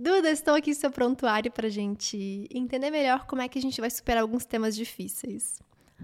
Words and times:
Duda, 0.00 0.30
estou 0.30 0.54
aqui 0.54 0.70
no 0.70 0.76
seu 0.76 0.90
prontuário 0.90 1.50
para 1.50 1.68
gente 1.68 2.48
entender 2.50 2.90
melhor 2.90 3.26
como 3.26 3.42
é 3.42 3.48
que 3.48 3.58
a 3.58 3.62
gente 3.62 3.78
vai 3.82 3.90
superar 3.90 4.22
alguns 4.22 4.46
temas 4.46 4.74
difíceis. 4.74 5.60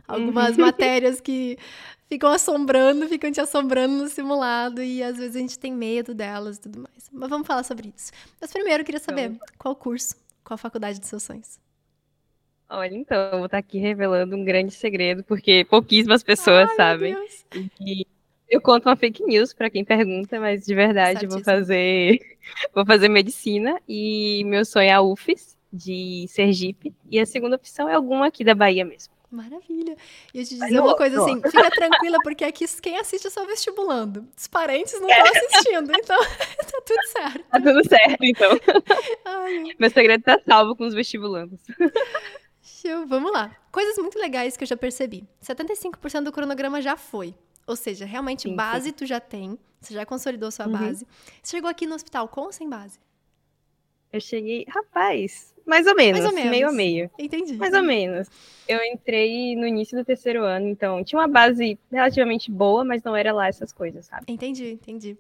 Algumas 0.07 0.59
uhum. 0.59 0.67
matérias 0.69 1.19
que 1.19 1.57
ficam 2.07 2.31
assombrando, 2.31 3.09
ficam 3.09 3.33
te 3.33 3.41
assombrando 3.41 3.95
no 4.03 4.09
simulado 4.11 4.83
e 4.83 5.03
às 5.03 5.17
vezes 5.17 5.35
a 5.35 5.39
gente 5.39 5.59
tem 5.59 5.73
medo 5.73 6.13
delas 6.13 6.59
e 6.59 6.61
tudo 6.61 6.81
mais. 6.81 7.09
Mas 7.11 7.31
vamos 7.31 7.47
falar 7.47 7.63
sobre 7.63 7.91
isso. 7.97 8.13
Mas 8.39 8.53
primeiro 8.53 8.83
eu 8.83 8.85
queria 8.85 9.01
saber 9.01 9.31
então. 9.31 9.47
qual 9.57 9.75
curso, 9.75 10.15
qual 10.45 10.59
faculdade 10.59 10.99
de 10.99 11.07
seus 11.07 11.23
sonhos? 11.23 11.59
Olha, 12.69 12.95
então, 12.95 13.17
eu 13.17 13.39
vou 13.39 13.47
estar 13.47 13.57
aqui 13.57 13.79
revelando 13.79 14.37
um 14.37 14.45
grande 14.45 14.75
segredo, 14.75 15.25
porque 15.25 15.65
pouquíssimas 15.65 16.23
pessoas 16.23 16.69
Ai, 16.69 16.77
sabem. 16.77 17.17
E 17.81 18.07
eu 18.49 18.61
conto 18.61 18.89
uma 18.89 18.97
fake 18.97 19.25
news 19.25 19.53
para 19.53 19.71
quem 19.71 19.85
pergunta, 19.85 20.39
mas 20.39 20.65
de 20.65 20.75
verdade 20.75 21.27
vou 21.27 21.43
fazer 21.43 22.21
vou 22.75 22.87
fazer 22.87 23.09
medicina 23.09 23.81
e 23.89 24.45
meu 24.45 24.65
sonho 24.65 24.89
é 24.89 24.93
a 24.93 25.03
UFES 25.03 25.57
de 25.73 26.27
Sergipe 26.29 26.95
e 27.11 27.19
a 27.19 27.27
segunda 27.27 27.57
opção 27.57 27.89
é 27.89 27.95
alguma 27.95 28.27
aqui 28.27 28.45
da 28.45 28.55
Bahia 28.55 28.85
mesmo. 28.85 29.17
Maravilha. 29.31 29.97
E 30.33 30.39
eu 30.39 30.45
te 30.45 30.55
dizer 30.55 30.81
uma 30.81 30.97
coisa 30.97 31.21
assim, 31.21 31.43
fica 31.43 31.71
tranquila, 31.71 32.17
porque 32.23 32.45
aqui 32.45 32.65
quem 32.81 32.97
assiste 32.97 33.27
é 33.27 33.31
só 33.31 33.45
vestibulando. 33.45 34.27
Os 34.37 34.47
parentes 34.47 34.99
não 35.01 35.09
estão 35.09 35.27
assistindo, 35.27 35.93
então 35.93 36.17
tá 36.57 36.81
tudo 36.87 37.07
certo. 37.09 37.45
Tá 37.51 37.61
tudo 37.61 37.89
certo, 37.89 38.23
então. 38.23 38.51
Ai. 39.25 39.65
Meu 39.79 39.91
segredo 39.91 40.23
tá 40.23 40.41
salvo 40.47 40.77
com 40.77 40.87
os 40.87 40.95
vestibulandos. 40.95 41.61
Show. 42.63 43.07
Vamos 43.07 43.33
lá. 43.33 43.55
Coisas 43.73 43.99
muito 43.99 44.19
legais 44.19 44.57
que 44.57 44.63
eu 44.63 44.69
já 44.69 44.77
percebi. 44.77 45.25
75% 45.43 46.23
do 46.23 46.33
cronograma 46.33 46.81
já 46.81 46.97
foi. 46.97 47.35
Ou 47.67 47.77
seja, 47.77 48.05
realmente 48.05 48.43
sim, 48.43 48.55
base 48.55 48.87
sim. 48.87 48.93
tu 48.93 49.07
já 49.07 49.19
tem, 49.19 49.59
você 49.81 49.95
já 49.95 50.07
consolidou 50.07 50.51
sua 50.51 50.67
uhum. 50.67 50.73
base. 50.73 51.07
Você 51.43 51.57
chegou 51.57 51.69
aqui 51.69 51.87
no 51.87 51.95
hospital 51.95 52.29
com 52.29 52.43
ou 52.43 52.53
sem 52.53 52.69
base? 52.69 52.99
Eu 54.13 54.21
cheguei, 54.21 54.65
rapaz, 54.69 55.53
mais 55.67 55.87
ou 55.87 55.95
menos, 55.95 56.21
mais 56.21 56.31
ou 56.31 56.35
menos. 56.35 56.51
meio 56.51 56.69
a 56.69 56.73
meio. 56.73 57.11
Entendi. 57.19 57.55
Mais 57.57 57.75
ou 57.75 57.83
menos. 57.83 58.29
Eu 58.69 58.83
entrei 58.85 59.57
no 59.57 59.67
início 59.67 59.99
do 59.99 60.05
terceiro 60.05 60.45
ano, 60.45 60.69
então 60.69 61.03
tinha 61.03 61.21
uma 61.21 61.29
base 61.29 61.79
relativamente 61.91 62.51
boa, 62.51 62.85
mas 62.85 63.03
não 63.03 63.17
era 63.17 63.33
lá 63.33 63.49
essas 63.49 63.73
coisas, 63.73 64.07
sabe? 64.07 64.25
Entendi, 64.29 64.71
entendi. 64.71 65.19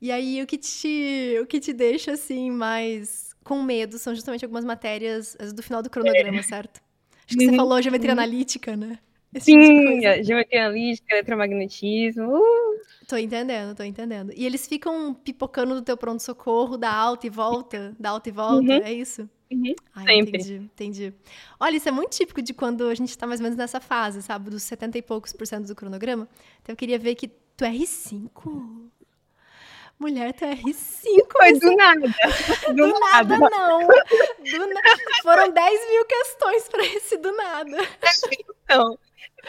E 0.00 0.10
aí 0.10 0.42
o 0.42 0.46
que 0.46 0.58
te, 0.58 1.38
o 1.40 1.46
que 1.46 1.60
te 1.60 1.72
deixa 1.72 2.12
assim 2.12 2.50
mais 2.50 3.34
com 3.44 3.62
medo 3.62 3.98
são 3.98 4.14
justamente 4.14 4.44
algumas 4.44 4.64
matérias 4.64 5.36
do 5.54 5.62
final 5.62 5.82
do 5.82 5.88
cronograma, 5.88 6.40
é. 6.40 6.42
certo? 6.42 6.82
Acho 7.26 7.38
que 7.38 7.44
você 7.44 7.50
uhum. 7.50 7.56
falou 7.56 7.80
geometria 7.80 8.12
uhum. 8.12 8.18
analítica, 8.18 8.76
né? 8.76 8.98
Tipo 9.34 9.44
Sim, 9.44 10.00
geometria 10.22 10.66
analítica, 10.66 11.12
eletromagnetismo. 11.12 12.36
Uh. 12.36 12.74
Tô 13.08 13.16
entendendo, 13.16 13.76
tô 13.76 13.82
entendendo. 13.82 14.32
E 14.34 14.46
eles 14.46 14.66
ficam 14.66 15.12
pipocando 15.12 15.74
do 15.74 15.82
teu 15.82 15.96
pronto-socorro, 15.96 16.78
da 16.78 16.92
alta 16.92 17.26
e 17.26 17.30
volta, 17.30 17.94
da 17.98 18.10
alta 18.10 18.28
e 18.28 18.32
volta, 18.32 18.72
uhum. 18.72 18.82
é 18.82 18.92
isso? 18.92 19.28
Uhum. 19.50 19.74
Ai, 19.94 20.06
Sempre. 20.06 20.40
Entendi, 20.40 20.54
entendi. 20.54 21.14
Olha, 21.60 21.76
isso 21.76 21.88
é 21.88 21.92
muito 21.92 22.12
típico 22.12 22.40
de 22.40 22.54
quando 22.54 22.88
a 22.88 22.94
gente 22.94 23.16
tá 23.16 23.26
mais 23.26 23.40
ou 23.40 23.44
menos 23.44 23.58
nessa 23.58 23.80
fase, 23.80 24.22
sabe? 24.22 24.50
Dos 24.50 24.62
70 24.62 24.98
e 24.98 25.02
poucos 25.02 25.32
por 25.32 25.46
cento 25.46 25.66
do 25.66 25.74
cronograma. 25.74 26.28
Então 26.62 26.72
eu 26.72 26.76
queria 26.76 26.98
ver 26.98 27.14
que 27.14 27.28
tu 27.28 27.64
é 27.64 27.70
R5. 27.70 28.90
Mulher, 29.98 30.32
tu 30.32 30.44
é 30.44 30.56
R5. 30.56 31.26
Foi 31.30 31.58
do 31.58 31.76
nada. 31.76 32.06
Do, 32.74 32.74
do 32.74 32.98
nada, 32.98 33.38
nada, 33.38 33.50
não. 33.50 33.88
Do 34.50 34.66
na... 34.66 34.80
Foram 35.22 35.50
10 35.50 35.90
mil 35.90 36.04
questões 36.04 36.68
para 36.68 36.84
esse 36.84 37.16
do 37.16 37.32
nada. 37.32 37.76
Então, 38.64 38.98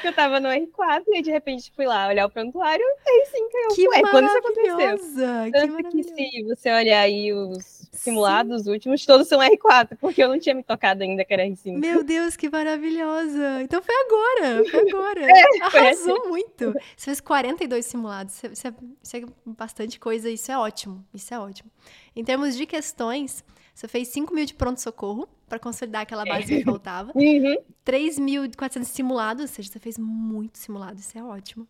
eu 0.04 0.14
tava 0.14 0.40
no 0.40 0.50
R4 0.50 1.04
e 1.14 1.22
de 1.22 1.32
repente 1.32 1.72
fui 1.76 1.86
lá 1.86 2.08
olhar 2.08 2.26
o 2.26 2.30
prontuário 2.30 2.86
e 3.06 3.26
R5 3.26 3.50
eu, 3.54 3.68
que 3.76 3.88
ué, 3.88 4.02
quando 4.10 4.28
isso 4.28 4.38
aconteceu? 4.38 5.52
Tanto 5.52 5.78
que, 5.78 6.04
que 6.04 6.04
se 6.04 6.44
você 6.44 6.72
olhar 6.72 7.02
aí 7.02 7.34
os 7.34 7.88
simulados 7.92 8.64
Sim. 8.64 8.72
últimos, 8.72 9.06
todos 9.06 9.28
são 9.28 9.40
R4, 9.40 9.98
porque 10.00 10.22
eu 10.22 10.28
não 10.28 10.40
tinha 10.40 10.54
me 10.54 10.64
tocado 10.64 11.04
ainda 11.04 11.24
que 11.24 11.34
era 11.34 11.44
R5. 11.44 11.78
Meu 11.78 12.04
Deus, 12.04 12.36
que 12.36 12.50
maravilhosa! 12.50 13.62
Então 13.62 13.82
foi 13.82 13.96
agora, 13.96 14.70
foi 14.70 14.90
agora. 14.90 15.26
É, 15.36 15.64
Arrasou 15.64 16.22
foi 16.22 16.30
muito. 16.30 16.74
Você 16.96 17.06
fez 17.06 17.22
42 17.22 17.86
simulados, 17.86 18.44
isso 18.44 18.68
é, 18.68 18.74
isso 19.02 19.18
é 19.18 19.24
bastante 19.46 20.00
coisa, 20.00 20.30
isso 20.30 20.52
é 20.52 20.58
ótimo, 20.58 21.04
isso 21.14 21.34
é 21.34 21.40
ótimo. 21.40 21.72
Em 22.16 22.24
termos 22.24 22.56
de 22.56 22.66
questões, 22.66 23.44
você 23.76 23.90
fez 23.90 24.08
5 24.08 24.34
mil 24.34 24.46
de 24.46 24.54
pronto-socorro 24.54 25.28
para 25.50 25.60
consolidar 25.60 26.04
aquela 26.04 26.24
base 26.24 26.48
que 26.48 26.64
faltava. 26.64 27.12
Uhum. 27.26 27.58
3.400 27.86 28.84
simulados, 28.86 29.42
ou 29.42 29.48
seja, 29.48 29.70
você 29.70 29.80
fez 29.80 29.98
muito 29.98 30.58
simulado, 30.58 31.00
isso 31.00 31.18
é 31.18 31.24
ótimo. 31.24 31.68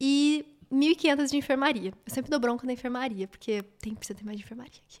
E 0.00 0.44
1.500 0.72 1.30
de 1.30 1.36
enfermaria. 1.36 1.92
Eu 2.04 2.12
sempre 2.12 2.30
dou 2.30 2.40
bronca 2.40 2.66
na 2.66 2.72
enfermaria, 2.72 3.28
porque 3.28 3.62
tem, 3.80 3.94
precisa 3.94 4.18
ter 4.18 4.24
mais 4.24 4.36
de 4.36 4.44
enfermaria 4.44 4.80
aqui. 4.88 5.00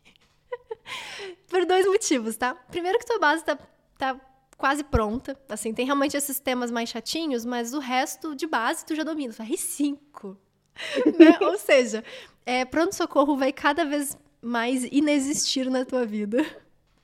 Por 1.48 1.66
dois 1.66 1.84
motivos, 1.86 2.36
tá? 2.36 2.54
Primeiro 2.54 2.98
que 2.98 3.06
tua 3.06 3.18
base 3.18 3.44
tá, 3.44 3.58
tá 3.98 4.20
quase 4.56 4.84
pronta. 4.84 5.38
Assim, 5.48 5.74
tem 5.74 5.84
realmente 5.84 6.16
esses 6.16 6.38
temas 6.38 6.70
mais 6.70 6.88
chatinhos, 6.88 7.44
mas 7.44 7.74
o 7.74 7.80
resto 7.80 8.36
de 8.36 8.46
base 8.46 8.86
tu 8.86 8.94
já 8.94 9.02
domina. 9.02 9.32
Tu 9.32 9.42
R5. 9.42 10.36
né? 11.18 11.38
Ou 11.40 11.58
seja, 11.58 12.04
é, 12.46 12.64
pronto-socorro 12.64 13.36
vai 13.36 13.52
cada 13.52 13.84
vez 13.84 14.16
mais 14.42 14.84
inexistir 14.84 15.70
na 15.70 15.84
tua 15.84 16.04
vida. 16.04 16.44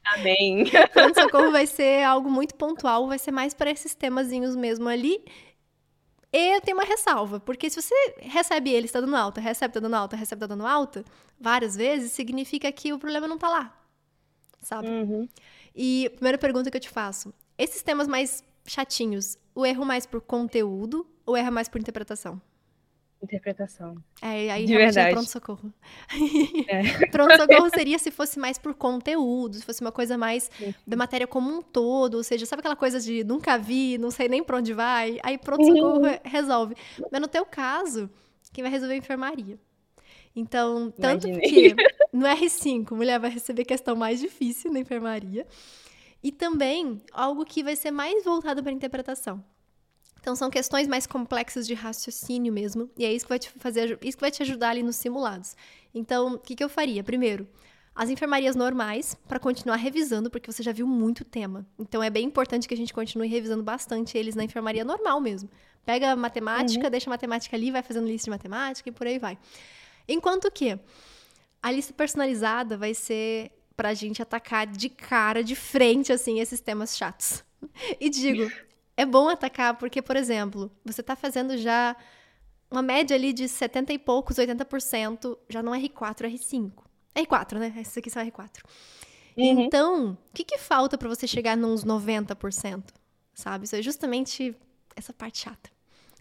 Amém. 0.05 0.65
Pronto-socorro 0.93 1.51
vai 1.51 1.67
ser 1.67 2.05
algo 2.05 2.31
muito 2.31 2.55
pontual, 2.55 3.07
vai 3.09 3.19
ser 3.19 3.33
mais 3.33 3.53
para 3.53 3.71
esses 3.71 3.95
temazinhos 3.95 4.55
mesmo 4.55 4.89
ali. 4.89 5.23
E 6.33 6.55
eu 6.57 6.61
tenho 6.61 6.77
uma 6.77 6.85
ressalva, 6.85 7.41
porque 7.41 7.71
se 7.71 7.81
você 7.81 7.95
recebe 8.21 8.71
ele, 8.71 8.87
está 8.87 9.01
dando 9.01 9.17
alta, 9.17 9.41
recebe, 9.41 9.71
está 9.71 9.81
dando 9.81 9.95
alta, 9.95 10.17
recebe, 10.17 10.45
está 10.45 10.47
dando 10.47 10.67
alta, 10.67 11.05
várias 11.41 11.77
vezes, 11.77 12.13
significa 12.13 12.71
que 12.71 12.93
o 12.93 12.99
problema 12.99 13.27
não 13.27 13.37
está 13.37 13.49
lá, 13.49 13.75
sabe? 14.61 14.89
Uhum. 14.89 15.29
E 15.75 16.11
primeira 16.15 16.37
pergunta 16.37 16.71
que 16.71 16.77
eu 16.77 16.81
te 16.81 16.91
faço, 16.91 17.33
esses 17.57 17.83
temas 17.83 18.07
mais 18.07 18.45
chatinhos, 18.67 19.39
o 19.55 19.65
erro 19.65 19.85
mais 19.85 20.05
por 20.05 20.21
conteúdo 20.21 21.07
ou 21.25 21.37
erra 21.37 21.51
mais 21.51 21.69
por 21.69 21.81
interpretação? 21.81 22.41
Interpretação. 23.27 23.97
É, 24.23 24.51
aí 24.51 24.65
de 24.65 24.73
realmente 24.73 24.95
verdade. 24.95 25.09
é 25.11 25.13
pronto-socorro. 25.13 25.73
É. 26.69 27.07
pronto-socorro 27.09 27.71
seria 27.71 27.99
se 27.99 28.11
fosse 28.11 28.39
mais 28.39 28.59
por 28.59 28.75
conteúdo, 28.75 29.57
se 29.57 29.65
fosse 29.65 29.81
uma 29.81 29.93
coisa 29.93 30.17
mais 30.17 30.51
Sim. 30.59 30.75
da 30.87 30.97
matéria 30.97 31.27
como 31.27 31.51
um 31.51 31.63
todo, 31.63 32.15
ou 32.15 32.25
seja, 32.25 32.47
sabe 32.47 32.61
aquela 32.61 32.77
coisa 32.77 33.01
de 33.01 33.23
nunca 33.23 33.59
vi, 33.59 33.99
não 33.99 34.11
sei 34.11 34.29
nem 34.29 34.43
pra 34.43 34.57
onde 34.57 34.73
vai? 34.73 35.19
Aí 35.23 35.37
pronto-socorro 35.39 36.01
uhum. 36.01 36.19
resolve. 36.25 36.75
Mas 37.11 37.21
no 37.21 37.29
teu 37.29 37.45
caso, 37.45 38.09
quem 38.53 38.63
vai 38.63 38.71
resolver 38.71 38.95
é 38.95 38.97
a 38.97 38.99
enfermaria. 38.99 39.59
Então, 40.35 40.91
tanto 40.91 41.27
Imaginei. 41.29 41.75
que 41.75 41.77
no 42.13 42.27
R5, 42.27 42.91
mulher 42.93 43.19
vai 43.19 43.31
receber 43.31 43.65
questão 43.65 43.97
mais 43.97 44.21
difícil 44.21 44.71
na 44.73 44.79
enfermaria, 44.79 45.47
e 46.23 46.33
também 46.33 47.01
algo 47.13 47.45
que 47.45 47.63
vai 47.63 47.77
ser 47.77 47.91
mais 47.91 48.25
voltado 48.25 48.63
para 48.63 48.73
interpretação. 48.73 49.43
Então 50.27 50.35
são 50.35 50.51
questões 50.51 50.89
mais 50.89 51.07
complexas 51.07 51.69
de 51.69 51.73
raciocínio 51.73 52.53
mesmo, 52.53 52.91
e 52.99 53.05
é 53.05 53.13
isso 53.13 53.25
que 53.25 53.29
vai 53.29 53.39
te 53.39 53.49
fazer, 53.49 53.97
isso 54.03 54.17
que 54.17 54.21
vai 54.21 54.31
te 54.33 54.43
ajudar 54.43 54.71
ali 54.71 54.83
nos 54.83 54.97
simulados. 54.97 55.55
Então, 55.95 56.35
o 56.35 56.39
que, 56.41 56.57
que 56.57 56.65
eu 56.65 56.69
faria? 56.69 57.05
Primeiro, 57.05 57.47
as 57.95 58.11
enfermarias 58.11 58.57
normais, 58.57 59.17
para 59.29 59.39
continuar 59.39 59.77
revisando, 59.77 60.29
porque 60.29 60.51
você 60.51 60.65
já 60.65 60.73
viu 60.73 60.85
muito 60.85 61.25
tema. 61.25 61.65
Então 61.79 62.03
é 62.03 62.11
bem 62.11 62.25
importante 62.25 62.67
que 62.67 62.75
a 62.75 62.77
gente 62.77 62.93
continue 62.93 63.29
revisando 63.29 63.63
bastante 63.63 64.19
eles 64.19 64.35
na 64.35 64.43
enfermaria 64.43 64.85
normal 64.85 65.21
mesmo. 65.21 65.49
Pega 65.85 66.11
a 66.11 66.17
matemática, 66.17 66.87
uhum. 66.87 66.91
deixa 66.91 67.09
a 67.09 67.13
matemática 67.13 67.55
ali, 67.55 67.71
vai 67.71 67.85
fazendo 67.85 68.09
lista 68.09 68.25
de 68.25 68.31
matemática 68.31 68.89
e 68.89 68.93
por 68.93 69.07
aí 69.07 69.21
vai. 69.21 69.39
Enquanto 70.09 70.51
que 70.51 70.77
a 71.63 71.71
lista 71.71 71.95
personalizada 71.95 72.77
vai 72.77 72.95
ser 72.95 73.53
pra 73.77 73.95
gente 73.95 74.21
atacar 74.21 74.67
de 74.67 74.89
cara, 74.89 75.45
de 75.45 75.55
frente, 75.55 76.13
assim, 76.13 76.41
esses 76.41 76.61
temas 76.61 76.97
chatos. 76.97 77.45
E 77.99 78.09
digo, 78.11 78.51
é 78.97 79.05
bom 79.05 79.29
atacar 79.29 79.77
porque, 79.77 80.01
por 80.01 80.17
exemplo, 80.17 80.71
você 80.85 81.01
está 81.01 81.15
fazendo 81.15 81.57
já 81.59 81.95
uma 82.71 82.83
média 82.83 83.15
ali 83.15 83.33
de 83.33 83.49
70 83.49 83.93
e 83.93 83.99
poucos, 83.99 84.37
80%, 84.37 85.37
já 85.49 85.63
não 85.63 85.75
é 85.75 85.81
R4, 85.81 86.25
é 86.25 86.29
R5. 86.29 86.73
É 87.15 87.23
R4, 87.23 87.59
né? 87.59 87.73
Esses 87.79 87.97
aqui 87.97 88.11
são 88.11 88.25
R4. 88.25 88.63
Uhum. 89.37 89.61
Então, 89.61 90.19
o 90.31 90.35
que, 90.35 90.45
que 90.45 90.59
falta 90.59 90.97
para 90.97 91.09
você 91.09 91.27
chegar 91.27 91.57
nos 91.57 91.85
90%? 91.85 92.83
Sabe? 93.35 93.67
Isso 93.67 93.77
é 93.77 93.83
justamente 93.83 94.55
essa 94.97 95.13
parte 95.13 95.39
chata. 95.39 95.71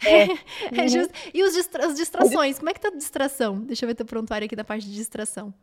É. 0.05 0.23
é 0.77 0.81
uhum. 0.81 0.87
just... 0.87 1.11
E 1.33 1.43
os 1.43 1.53
distra... 1.53 1.85
as 1.85 1.95
distrações? 1.95 2.57
Como 2.57 2.69
é 2.69 2.73
que 2.73 2.81
tá 2.81 2.89
a 2.89 2.95
distração? 2.95 3.61
Deixa 3.61 3.85
eu 3.85 3.87
ver 3.87 3.95
teu 3.95 4.05
prontuário 4.05 4.45
aqui 4.45 4.55
da 4.55 4.63
parte 4.63 4.85
de 4.85 4.93
distração. 4.93 5.53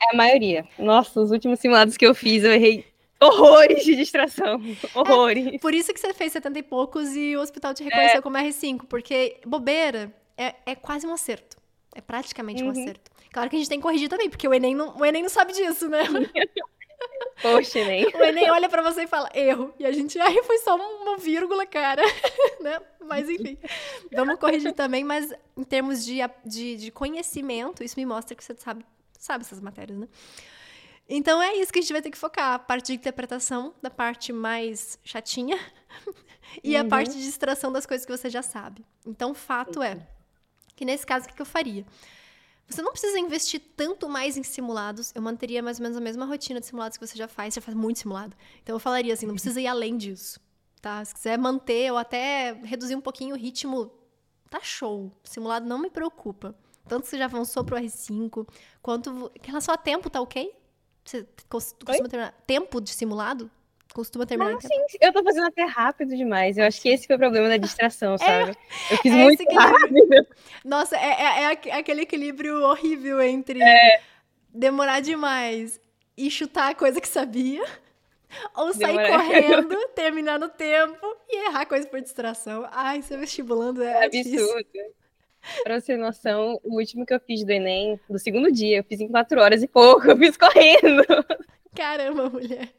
É 0.00 0.14
a 0.14 0.16
maioria. 0.16 0.66
Nossa, 0.78 1.20
os 1.20 1.30
últimos 1.30 1.60
simulados 1.60 1.96
que 1.96 2.06
eu 2.06 2.14
fiz, 2.14 2.44
eu 2.44 2.52
errei 2.52 2.84
Horrores 3.20 3.84
de 3.84 3.96
distração. 3.96 4.60
Horrores. 4.94 5.46
É, 5.46 5.58
por 5.58 5.74
isso 5.74 5.92
que 5.92 5.98
você 5.98 6.14
fez 6.14 6.32
70 6.32 6.58
e 6.58 6.62
poucos 6.62 7.16
e 7.16 7.36
o 7.36 7.40
hospital 7.40 7.74
te 7.74 7.82
reconheceu 7.82 8.18
é. 8.18 8.22
como 8.22 8.36
R5, 8.36 8.86
porque 8.88 9.40
bobeira 9.44 10.14
é, 10.36 10.54
é 10.64 10.74
quase 10.74 11.06
um 11.06 11.12
acerto. 11.12 11.56
É 11.94 12.00
praticamente 12.00 12.62
uhum. 12.62 12.68
um 12.68 12.72
acerto. 12.72 13.10
Claro 13.32 13.50
que 13.50 13.56
a 13.56 13.58
gente 13.58 13.68
tem 13.68 13.78
que 13.78 13.82
corrigir 13.82 14.08
também, 14.08 14.30
porque 14.30 14.46
o 14.46 14.54
Enem 14.54 14.74
não, 14.74 14.96
o 14.96 15.04
Enem 15.04 15.22
não 15.22 15.28
sabe 15.28 15.52
disso, 15.52 15.88
né? 15.88 16.02
Poxa, 17.42 17.80
Enem. 17.80 18.06
O 18.14 18.22
Enem 18.22 18.50
olha 18.50 18.68
para 18.68 18.82
você 18.82 19.02
e 19.02 19.06
fala, 19.06 19.28
erro. 19.34 19.72
E 19.78 19.86
a 19.86 19.92
gente, 19.92 20.18
ai, 20.18 20.42
foi 20.42 20.58
só 20.58 20.76
uma 20.76 21.16
vírgula, 21.18 21.66
cara. 21.66 22.02
né? 22.60 22.80
Mas 23.00 23.28
enfim, 23.28 23.58
vamos 24.12 24.38
corrigir 24.38 24.72
também, 24.72 25.02
mas 25.02 25.32
em 25.56 25.64
termos 25.64 26.04
de, 26.04 26.18
de, 26.44 26.76
de 26.76 26.90
conhecimento, 26.90 27.82
isso 27.82 27.98
me 27.98 28.06
mostra 28.06 28.36
que 28.36 28.44
você 28.44 28.54
sabe, 28.56 28.84
sabe 29.18 29.44
essas 29.44 29.60
matérias, 29.60 29.98
né? 29.98 30.08
Então 31.08 31.40
é 31.40 31.56
isso 31.56 31.72
que 31.72 31.78
a 31.78 31.82
gente 31.82 31.92
vai 31.92 32.02
ter 32.02 32.10
que 32.10 32.18
focar, 32.18 32.54
a 32.54 32.58
parte 32.58 32.88
de 32.88 32.94
interpretação, 32.94 33.74
da 33.80 33.88
parte 33.88 34.32
mais 34.32 34.98
chatinha, 35.02 35.58
e 36.62 36.74
uhum. 36.74 36.82
a 36.82 36.84
parte 36.84 37.12
de 37.12 37.22
distração 37.22 37.72
das 37.72 37.86
coisas 37.86 38.04
que 38.04 38.14
você 38.14 38.28
já 38.28 38.42
sabe. 38.42 38.84
Então, 39.06 39.34
fato 39.34 39.82
é 39.82 40.06
que 40.76 40.84
nesse 40.84 41.06
caso, 41.06 41.26
o 41.26 41.34
que 41.34 41.40
eu 41.40 41.46
faria? 41.46 41.84
Você 42.68 42.82
não 42.82 42.92
precisa 42.92 43.18
investir 43.18 43.60
tanto 43.74 44.08
mais 44.08 44.36
em 44.36 44.42
simulados. 44.42 45.10
Eu 45.14 45.22
manteria 45.22 45.62
mais 45.62 45.78
ou 45.78 45.82
menos 45.82 45.96
a 45.96 46.00
mesma 46.00 46.26
rotina 46.26 46.60
de 46.60 46.66
simulados 46.66 46.98
que 46.98 47.06
você 47.06 47.16
já 47.16 47.26
faz. 47.26 47.54
Você 47.54 47.62
faz 47.62 47.74
muito 47.74 47.98
simulado. 47.98 48.36
Então 48.62 48.76
eu 48.76 48.78
falaria 48.78 49.14
assim, 49.14 49.26
não 49.26 49.34
precisa 49.34 49.58
ir 49.58 49.66
além 49.66 49.96
disso, 49.96 50.38
tá? 50.82 51.02
Se 51.02 51.14
quiser 51.14 51.38
manter 51.38 51.90
ou 51.90 51.96
até 51.96 52.52
reduzir 52.62 52.94
um 52.94 53.00
pouquinho 53.00 53.34
o 53.34 53.38
ritmo, 53.38 53.90
tá 54.50 54.60
show. 54.60 55.10
Simulado 55.24 55.66
não 55.66 55.78
me 55.78 55.88
preocupa. 55.88 56.54
Tanto 56.86 57.04
que 57.04 57.08
você 57.08 57.18
já 57.18 57.24
avançou 57.24 57.64
pro 57.64 57.76
R5, 57.76 58.46
quanto... 58.82 59.32
Em 59.42 59.46
relação 59.46 59.74
a 59.74 59.78
tempo, 59.78 60.10
tá 60.10 60.20
ok? 60.20 60.54
Você 61.08 61.26
costuma 61.48 62.06
terminar... 62.06 62.34
Tempo 62.46 62.80
de 62.82 62.90
simulado? 62.90 63.50
costuma 63.94 64.26
terminar 64.26 64.54
ah, 64.54 64.60
sim, 64.60 64.98
eu 65.00 65.12
tô 65.12 65.24
fazendo 65.24 65.46
até 65.46 65.64
rápido 65.64 66.14
demais. 66.14 66.58
Eu 66.58 66.64
acho 66.64 66.80
que 66.80 66.90
esse 66.90 67.06
foi 67.06 67.16
o 67.16 67.18
problema 67.18 67.48
da 67.48 67.56
distração, 67.56 68.14
é, 68.14 68.18
sabe? 68.18 68.56
eu 68.90 68.96
fiz 68.98 69.12
é 69.12 69.16
muito 69.16 69.42
rápido. 69.54 70.26
Nossa, 70.62 70.96
é, 70.96 71.08
é, 71.08 71.42
é, 71.44 71.72
aquele 71.78 72.02
equilíbrio 72.02 72.62
horrível 72.62 73.20
entre 73.22 73.60
é. 73.60 74.00
demorar 74.50 75.00
demais 75.00 75.80
e 76.16 76.30
chutar 76.30 76.70
a 76.70 76.74
coisa 76.74 77.00
que 77.00 77.08
sabia. 77.08 77.64
Ou 78.54 78.74
sair 78.74 79.08
correndo, 79.08 79.74
terminar 79.94 80.38
no 80.38 80.50
tempo 80.50 81.16
e 81.26 81.46
errar 81.46 81.64
coisa 81.64 81.88
por 81.88 82.00
distração. 82.00 82.68
Ai, 82.70 83.00
ser 83.00 83.16
vestibulando 83.16 83.82
é, 83.82 84.04
é 84.04 84.04
absurdo. 84.04 84.68
Pra 85.62 85.80
ter 85.80 85.96
noção, 85.96 86.60
o 86.62 86.76
último 86.78 87.06
que 87.06 87.14
eu 87.14 87.20
fiz 87.20 87.44
do 87.44 87.50
Enem, 87.50 87.98
do 88.08 88.18
segundo 88.18 88.50
dia, 88.50 88.78
eu 88.78 88.84
fiz 88.84 89.00
em 89.00 89.08
quatro 89.08 89.40
horas 89.40 89.62
e 89.62 89.68
pouco, 89.68 90.10
eu 90.10 90.16
fiz 90.16 90.36
correndo. 90.36 91.04
Caramba, 91.74 92.28
mulher. 92.28 92.72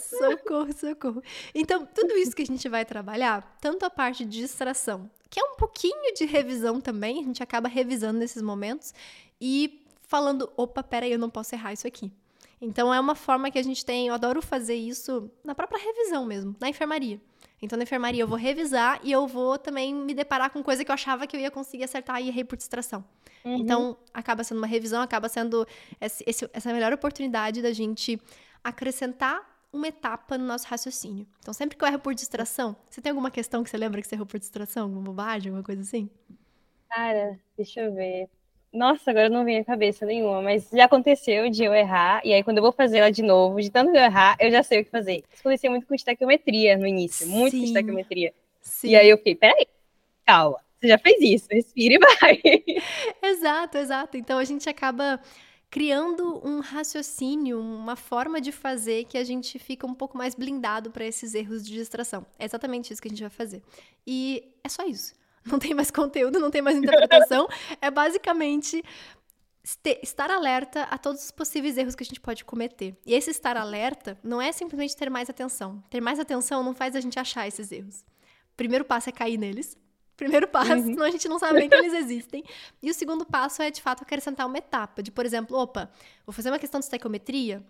socorro, 0.00 0.72
socorro. 0.72 1.22
Então, 1.54 1.86
tudo 1.86 2.14
isso 2.14 2.34
que 2.34 2.42
a 2.42 2.46
gente 2.46 2.68
vai 2.68 2.84
trabalhar, 2.84 3.58
tanto 3.60 3.84
a 3.84 3.90
parte 3.90 4.24
de 4.24 4.40
distração, 4.40 5.10
que 5.30 5.40
é 5.40 5.42
um 5.42 5.56
pouquinho 5.56 6.14
de 6.14 6.24
revisão 6.24 6.80
também, 6.80 7.20
a 7.20 7.22
gente 7.24 7.42
acaba 7.42 7.68
revisando 7.68 8.18
nesses 8.18 8.42
momentos 8.42 8.94
e 9.40 9.82
falando, 10.02 10.52
opa, 10.56 10.82
peraí, 10.82 11.12
eu 11.12 11.18
não 11.18 11.30
posso 11.30 11.54
errar 11.54 11.72
isso 11.72 11.86
aqui. 11.86 12.12
Então, 12.60 12.92
é 12.94 13.00
uma 13.00 13.14
forma 13.14 13.50
que 13.50 13.58
a 13.58 13.62
gente 13.62 13.84
tem, 13.84 14.08
eu 14.08 14.14
adoro 14.14 14.40
fazer 14.40 14.74
isso 14.74 15.30
na 15.42 15.54
própria 15.54 15.82
revisão 15.82 16.24
mesmo, 16.24 16.54
na 16.60 16.68
enfermaria. 16.68 17.20
Então, 17.62 17.76
na 17.76 17.84
enfermaria 17.84 18.20
eu 18.22 18.26
vou 18.26 18.36
revisar 18.36 19.00
e 19.04 19.12
eu 19.12 19.26
vou 19.26 19.56
também 19.56 19.94
me 19.94 20.12
deparar 20.12 20.50
com 20.50 20.62
coisa 20.62 20.84
que 20.84 20.90
eu 20.90 20.94
achava 20.94 21.26
que 21.26 21.36
eu 21.36 21.40
ia 21.40 21.50
conseguir 21.50 21.84
acertar 21.84 22.20
e 22.20 22.28
errei 22.28 22.42
por 22.42 22.56
distração. 22.56 23.04
Uhum. 23.44 23.56
Então, 23.56 23.96
acaba 24.12 24.42
sendo 24.42 24.58
uma 24.58 24.66
revisão, 24.66 25.00
acaba 25.00 25.28
sendo 25.28 25.66
esse, 26.00 26.24
esse, 26.26 26.50
essa 26.52 26.72
melhor 26.72 26.92
oportunidade 26.92 27.62
da 27.62 27.72
gente 27.72 28.20
acrescentar 28.64 29.48
uma 29.72 29.88
etapa 29.88 30.36
no 30.36 30.44
nosso 30.44 30.66
raciocínio. 30.66 31.26
Então, 31.40 31.54
sempre 31.54 31.76
que 31.78 31.84
eu 31.84 31.88
erro 31.88 32.00
por 32.00 32.14
distração, 32.14 32.76
você 32.90 33.00
tem 33.00 33.10
alguma 33.10 33.30
questão 33.30 33.62
que 33.62 33.70
você 33.70 33.78
lembra 33.78 34.02
que 34.02 34.08
você 34.08 34.16
errou 34.16 34.26
por 34.26 34.38
distração? 34.38 34.84
Alguma 34.84 35.02
bobagem, 35.02 35.50
alguma 35.50 35.64
coisa 35.64 35.80
assim? 35.80 36.10
Cara, 36.90 37.40
deixa 37.56 37.80
eu 37.80 37.94
ver. 37.94 38.28
Nossa, 38.72 39.10
agora 39.10 39.28
não 39.28 39.44
vem 39.44 39.58
a 39.58 39.64
cabeça 39.64 40.06
nenhuma, 40.06 40.40
mas 40.40 40.68
já 40.72 40.86
aconteceu 40.86 41.50
de 41.50 41.62
eu 41.62 41.74
errar, 41.74 42.22
e 42.24 42.32
aí 42.32 42.42
quando 42.42 42.56
eu 42.56 42.62
vou 42.62 42.72
fazer 42.72 42.98
ela 42.98 43.10
de 43.10 43.22
novo, 43.22 43.60
de 43.60 43.70
tanto 43.70 43.90
eu 43.90 43.96
errar, 44.02 44.34
eu 44.40 44.50
já 44.50 44.62
sei 44.62 44.80
o 44.80 44.84
que 44.84 44.90
fazer. 44.90 45.22
Isso 45.30 45.40
acontecia 45.40 45.68
muito 45.68 45.86
com 45.86 45.94
estequiometria 45.94 46.78
no 46.78 46.86
início, 46.86 47.26
Sim. 47.26 47.32
muito 47.32 47.56
com 47.56 47.64
estequiometria. 47.64 48.32
Sim. 48.62 48.88
E 48.88 48.96
aí 48.96 49.10
eu 49.10 49.18
fiquei, 49.18 49.34
peraí, 49.34 49.66
calma, 50.24 50.58
você 50.80 50.88
já 50.88 50.98
fez 50.98 51.20
isso, 51.20 51.48
respira 51.50 51.94
e 51.94 51.98
vai. 51.98 52.42
Exato, 53.22 53.76
exato. 53.78 54.16
Então 54.16 54.38
a 54.38 54.44
gente 54.44 54.68
acaba 54.68 55.20
criando 55.70 56.40
um 56.46 56.60
raciocínio, 56.60 57.60
uma 57.60 57.96
forma 57.96 58.40
de 58.40 58.52
fazer 58.52 59.04
que 59.04 59.16
a 59.16 59.24
gente 59.24 59.58
fica 59.58 59.86
um 59.86 59.94
pouco 59.94 60.18
mais 60.18 60.34
blindado 60.34 60.90
para 60.90 61.06
esses 61.06 61.34
erros 61.34 61.64
de 61.64 61.72
distração. 61.72 62.26
É 62.38 62.44
exatamente 62.44 62.92
isso 62.92 63.00
que 63.00 63.08
a 63.08 63.10
gente 63.10 63.20
vai 63.20 63.30
fazer. 63.30 63.62
E 64.06 64.52
é 64.64 64.68
só 64.68 64.84
isso. 64.84 65.14
Não 65.44 65.58
tem 65.58 65.74
mais 65.74 65.90
conteúdo, 65.90 66.38
não 66.38 66.50
tem 66.50 66.62
mais 66.62 66.76
interpretação. 66.76 67.48
é 67.80 67.90
basicamente 67.90 68.82
estar 70.02 70.30
alerta 70.30 70.82
a 70.84 70.98
todos 70.98 71.24
os 71.24 71.30
possíveis 71.30 71.76
erros 71.76 71.94
que 71.94 72.02
a 72.02 72.06
gente 72.06 72.20
pode 72.20 72.44
cometer. 72.44 72.96
E 73.06 73.14
esse 73.14 73.30
estar 73.30 73.56
alerta 73.56 74.18
não 74.22 74.40
é 74.40 74.50
simplesmente 74.50 74.96
ter 74.96 75.08
mais 75.08 75.30
atenção. 75.30 75.82
Ter 75.88 76.00
mais 76.00 76.18
atenção 76.18 76.62
não 76.62 76.74
faz 76.74 76.96
a 76.96 77.00
gente 77.00 77.18
achar 77.18 77.46
esses 77.46 77.70
erros. 77.70 78.00
O 78.52 78.56
primeiro 78.56 78.84
passo 78.84 79.08
é 79.08 79.12
cair 79.12 79.38
neles. 79.38 79.76
Primeiro 80.16 80.46
passo, 80.46 80.72
uhum. 80.72 80.84
senão 80.84 81.04
a 81.04 81.10
gente 81.10 81.28
não 81.28 81.38
sabe 81.38 81.58
nem 81.58 81.68
que 81.68 81.74
eles 81.74 81.94
existem. 81.94 82.44
E 82.82 82.90
o 82.90 82.94
segundo 82.94 83.24
passo 83.24 83.62
é, 83.62 83.70
de 83.70 83.80
fato, 83.80 84.02
acrescentar 84.02 84.46
uma 84.46 84.58
etapa 84.58 85.02
de, 85.02 85.10
por 85.10 85.24
exemplo, 85.24 85.56
opa, 85.56 85.90
vou 86.26 86.32
fazer 86.32 86.50
uma 86.50 86.58
questão 86.58 86.78
de 86.78 86.84
estequiometria. 86.84 87.64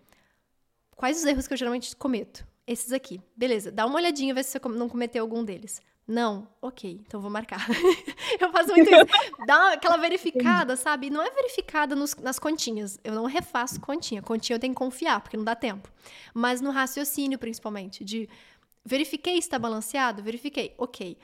Quais 0.97 1.19
os 1.19 1.25
erros 1.25 1.47
que 1.47 1.55
eu 1.55 1.57
geralmente 1.57 1.95
cometo? 1.97 2.47
Esses 2.67 2.93
aqui. 2.93 3.21
Beleza, 3.37 3.71
dá 3.71 3.87
uma 3.87 3.97
olhadinha, 3.97 4.35
ver 4.35 4.45
se 4.45 4.51
você 4.51 4.69
não 4.69 4.89
cometeu 4.89 5.23
algum 5.23 5.45
deles. 5.45 5.81
Não, 6.07 6.49
ok, 6.61 7.01
então 7.07 7.21
vou 7.21 7.31
marcar. 7.31 7.65
eu 8.41 8.51
faço 8.51 8.71
muito 8.71 8.91
isso. 8.91 9.47
Dá 9.47 9.73
aquela 9.73 9.97
verificada, 9.97 10.77
sabe? 10.77 11.11
Não 11.11 11.23
é 11.23 11.31
verificada 11.31 11.95
nos, 11.95 12.15
nas 12.17 12.39
continhas. 12.39 12.99
Eu 13.05 13.15
não 13.15 13.25
refaço 13.27 13.81
continha. 13.81 14.21
Continha 14.21 14.57
eu 14.57 14.61
tenho 14.61 14.75
que 14.75 14.79
confiar, 14.79 15.21
porque 15.21 15.37
não 15.37 15.45
dá 15.45 15.55
tempo. 15.55 15.89
Mas 16.35 16.61
no 16.61 16.71
raciocínio, 16.71 17.39
principalmente, 17.39 18.05
de 18.05 18.29
verifiquei 18.85 19.35
se 19.35 19.41
está 19.41 19.59
balanceado? 19.59 20.23
Verifiquei, 20.23 20.75
ok. 20.77 21.17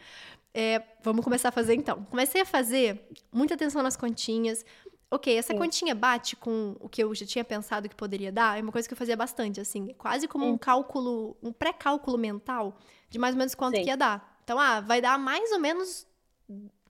É, 0.54 0.82
vamos 1.02 1.24
começar 1.24 1.48
a 1.48 1.52
fazer 1.52 1.74
então. 1.74 2.04
Comecei 2.04 2.40
a 2.40 2.46
fazer 2.46 3.08
muita 3.32 3.54
atenção 3.54 3.82
nas 3.82 3.96
continhas. 3.96 4.64
Ok, 5.10 5.36
essa 5.36 5.54
Sim. 5.54 5.58
continha 5.58 5.94
bate 5.94 6.36
com 6.36 6.76
o 6.78 6.88
que 6.88 7.02
eu 7.02 7.14
já 7.14 7.26
tinha 7.26 7.44
pensado 7.44 7.88
que 7.88 7.96
poderia 7.96 8.30
dar. 8.30 8.58
É 8.58 8.62
uma 8.62 8.72
coisa 8.72 8.86
que 8.86 8.92
eu 8.94 8.98
fazia 8.98 9.16
bastante, 9.16 9.60
assim, 9.60 9.88
quase 9.98 10.28
como 10.28 10.44
Sim. 10.44 10.52
um 10.52 10.58
cálculo, 10.58 11.36
um 11.42 11.52
pré-cálculo 11.52 12.16
mental 12.16 12.78
de 13.10 13.18
mais 13.18 13.34
ou 13.34 13.38
menos 13.38 13.54
quanto 13.54 13.76
Sim. 13.76 13.82
que 13.82 13.88
ia 13.88 13.96
dar. 13.96 14.37
Então, 14.48 14.58
ah, 14.58 14.80
vai 14.80 14.98
dar 15.02 15.18
mais 15.18 15.52
ou 15.52 15.60
menos 15.60 16.06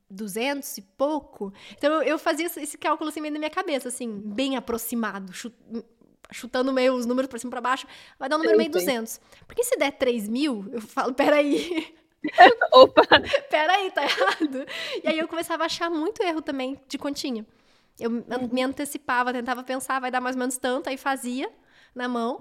200 0.08 0.78
e 0.78 0.82
pouco. 0.82 1.52
Então, 1.72 2.00
eu, 2.05 2.16
fazia 2.16 2.46
esse 2.46 2.78
cálculo 2.78 3.10
assim 3.10 3.20
meio 3.20 3.34
na 3.34 3.40
minha 3.40 3.50
cabeça, 3.50 3.88
assim, 3.88 4.20
bem 4.25 4.56
aproximado, 4.56 5.32
chutando 6.31 6.72
meio 6.72 6.94
os 6.94 7.05
números 7.05 7.28
para 7.28 7.37
cima 7.37 7.50
para 7.50 7.60
baixo, 7.60 7.84
vai 8.16 8.28
dar 8.28 8.37
um 8.37 8.38
número 8.38 8.56
meio 8.56 8.70
200. 8.70 9.20
Porque 9.44 9.64
se 9.64 9.76
der 9.76 9.90
3 9.90 10.28
mil, 10.28 10.66
eu 10.70 10.81
falo, 10.81 11.12
peraí, 11.12 11.93
Opa! 12.70 13.02
Peraí, 13.50 13.90
tá 13.90 14.04
errado. 14.04 14.64
E 15.02 15.08
aí 15.08 15.19
eu 15.19 15.26
começava 15.26 15.64
a 15.64 15.66
achar 15.66 15.90
muito 15.90 16.22
erro 16.22 16.40
também 16.40 16.81
de 16.87 16.96
continha. 16.96 17.44
Eu 17.99 18.11
uhum. 18.11 18.49
me 18.52 18.62
antecipava, 18.62 19.32
tentava 19.32 19.64
pensar, 19.64 20.00
vai 20.00 20.12
dar 20.12 20.20
mais 20.20 20.37
ou 20.37 20.40
menos 20.40 20.58
tanto, 20.58 20.88
aí 20.88 20.96
fazia 20.96 21.50
na 21.93 22.08
mão. 22.08 22.40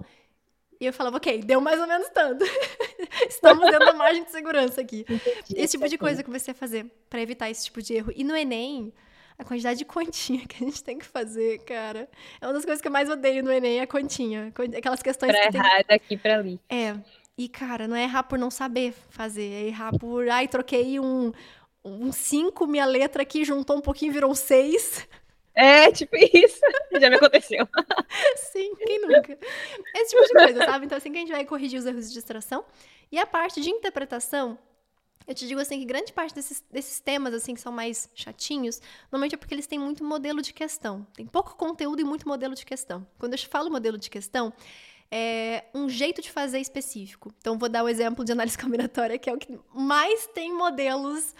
E 0.80 0.86
eu 0.86 0.92
falava, 0.92 1.16
ok, 1.16 1.40
deu 1.42 1.60
mais 1.60 1.80
ou 1.80 1.86
menos 1.86 2.08
tanto. 2.10 2.44
Estamos 3.28 3.68
dentro 3.68 3.86
da 3.86 3.92
margem 3.94 4.24
de 4.24 4.30
segurança 4.30 4.80
aqui. 4.80 5.00
Entendi, 5.00 5.54
esse 5.56 5.76
tipo 5.76 5.88
de 5.88 5.98
coisa 5.98 6.20
eu 6.20 6.24
comecei 6.24 6.52
a 6.52 6.54
fazer 6.54 6.86
para 7.10 7.20
evitar 7.20 7.50
esse 7.50 7.64
tipo 7.64 7.82
de 7.82 7.94
erro. 7.94 8.12
E 8.14 8.22
no 8.22 8.36
Enem, 8.36 8.92
a 9.36 9.44
quantidade 9.44 9.78
de 9.78 9.84
continha 9.84 10.46
que 10.46 10.62
a 10.62 10.66
gente 10.66 10.82
tem 10.82 10.98
que 10.98 11.04
fazer, 11.04 11.58
cara. 11.64 12.08
É 12.40 12.46
uma 12.46 12.52
das 12.52 12.64
coisas 12.64 12.80
que 12.80 12.86
eu 12.88 12.92
mais 12.92 13.10
odeio 13.10 13.42
no 13.42 13.50
Enem, 13.50 13.78
é 13.78 13.82
a 13.82 13.86
continha. 13.86 14.52
Aquelas 14.76 15.02
questões 15.02 15.32
pra 15.32 15.50
que 15.50 15.56
errar 15.56 15.76
tem... 15.76 15.84
daqui 15.88 16.16
pra 16.16 16.38
ali. 16.38 16.60
É. 16.68 16.94
E, 17.36 17.48
cara, 17.48 17.86
não 17.86 17.96
é 17.96 18.02
errar 18.02 18.24
por 18.24 18.38
não 18.38 18.50
saber 18.50 18.92
fazer, 19.10 19.48
é 19.48 19.66
errar 19.66 19.96
por. 19.98 20.28
Ai, 20.28 20.48
troquei 20.48 20.98
um 20.98 21.32
5, 21.84 21.88
um 21.88 22.12
cinco, 22.12 22.66
minha 22.66 22.84
letra 22.84 23.22
aqui 23.22 23.44
juntou 23.44 23.76
um 23.76 23.80
pouquinho, 23.80 24.12
virou 24.12 24.34
6. 24.34 25.06
É, 25.58 25.90
tipo 25.90 26.14
isso. 26.16 26.60
Já 27.00 27.10
me 27.10 27.16
aconteceu. 27.16 27.68
Sim, 28.36 28.76
quem 28.76 29.00
nunca? 29.00 29.36
Esse 29.96 30.10
tipo 30.10 30.24
de 30.24 30.32
coisa, 30.32 30.64
sabe? 30.64 30.86
Então, 30.86 30.96
assim 30.96 31.10
que 31.10 31.18
a 31.18 31.20
gente 31.20 31.32
vai 31.32 31.44
corrigir 31.44 31.80
os 31.80 31.84
erros 31.84 32.06
de 32.06 32.14
distração. 32.14 32.64
E 33.10 33.18
a 33.18 33.26
parte 33.26 33.60
de 33.60 33.68
interpretação, 33.68 34.56
eu 35.26 35.34
te 35.34 35.48
digo 35.48 35.60
assim 35.60 35.80
que 35.80 35.84
grande 35.84 36.12
parte 36.12 36.32
desses, 36.32 36.62
desses 36.70 37.00
temas, 37.00 37.34
assim, 37.34 37.54
que 37.54 37.60
são 37.60 37.72
mais 37.72 38.08
chatinhos, 38.14 38.80
normalmente 39.10 39.34
é 39.34 39.36
porque 39.36 39.52
eles 39.52 39.66
têm 39.66 39.80
muito 39.80 40.04
modelo 40.04 40.40
de 40.40 40.52
questão. 40.52 41.04
Tem 41.16 41.26
pouco 41.26 41.56
conteúdo 41.56 42.00
e 42.00 42.04
muito 42.04 42.28
modelo 42.28 42.54
de 42.54 42.64
questão. 42.64 43.04
Quando 43.18 43.32
eu 43.32 43.38
falo 43.40 43.68
modelo 43.68 43.98
de 43.98 44.08
questão, 44.08 44.52
é, 45.10 45.64
um 45.74 45.88
jeito 45.88 46.22
de 46.22 46.30
fazer 46.30 46.60
específico. 46.60 47.34
Então, 47.38 47.58
vou 47.58 47.68
dar 47.68 47.82
o 47.82 47.88
exemplo 47.88 48.24
de 48.24 48.30
análise 48.30 48.56
combinatória, 48.58 49.18
que 49.18 49.28
é 49.28 49.32
o 49.32 49.38
que 49.38 49.58
mais 49.74 50.28
tem 50.28 50.52
modelos 50.52 51.34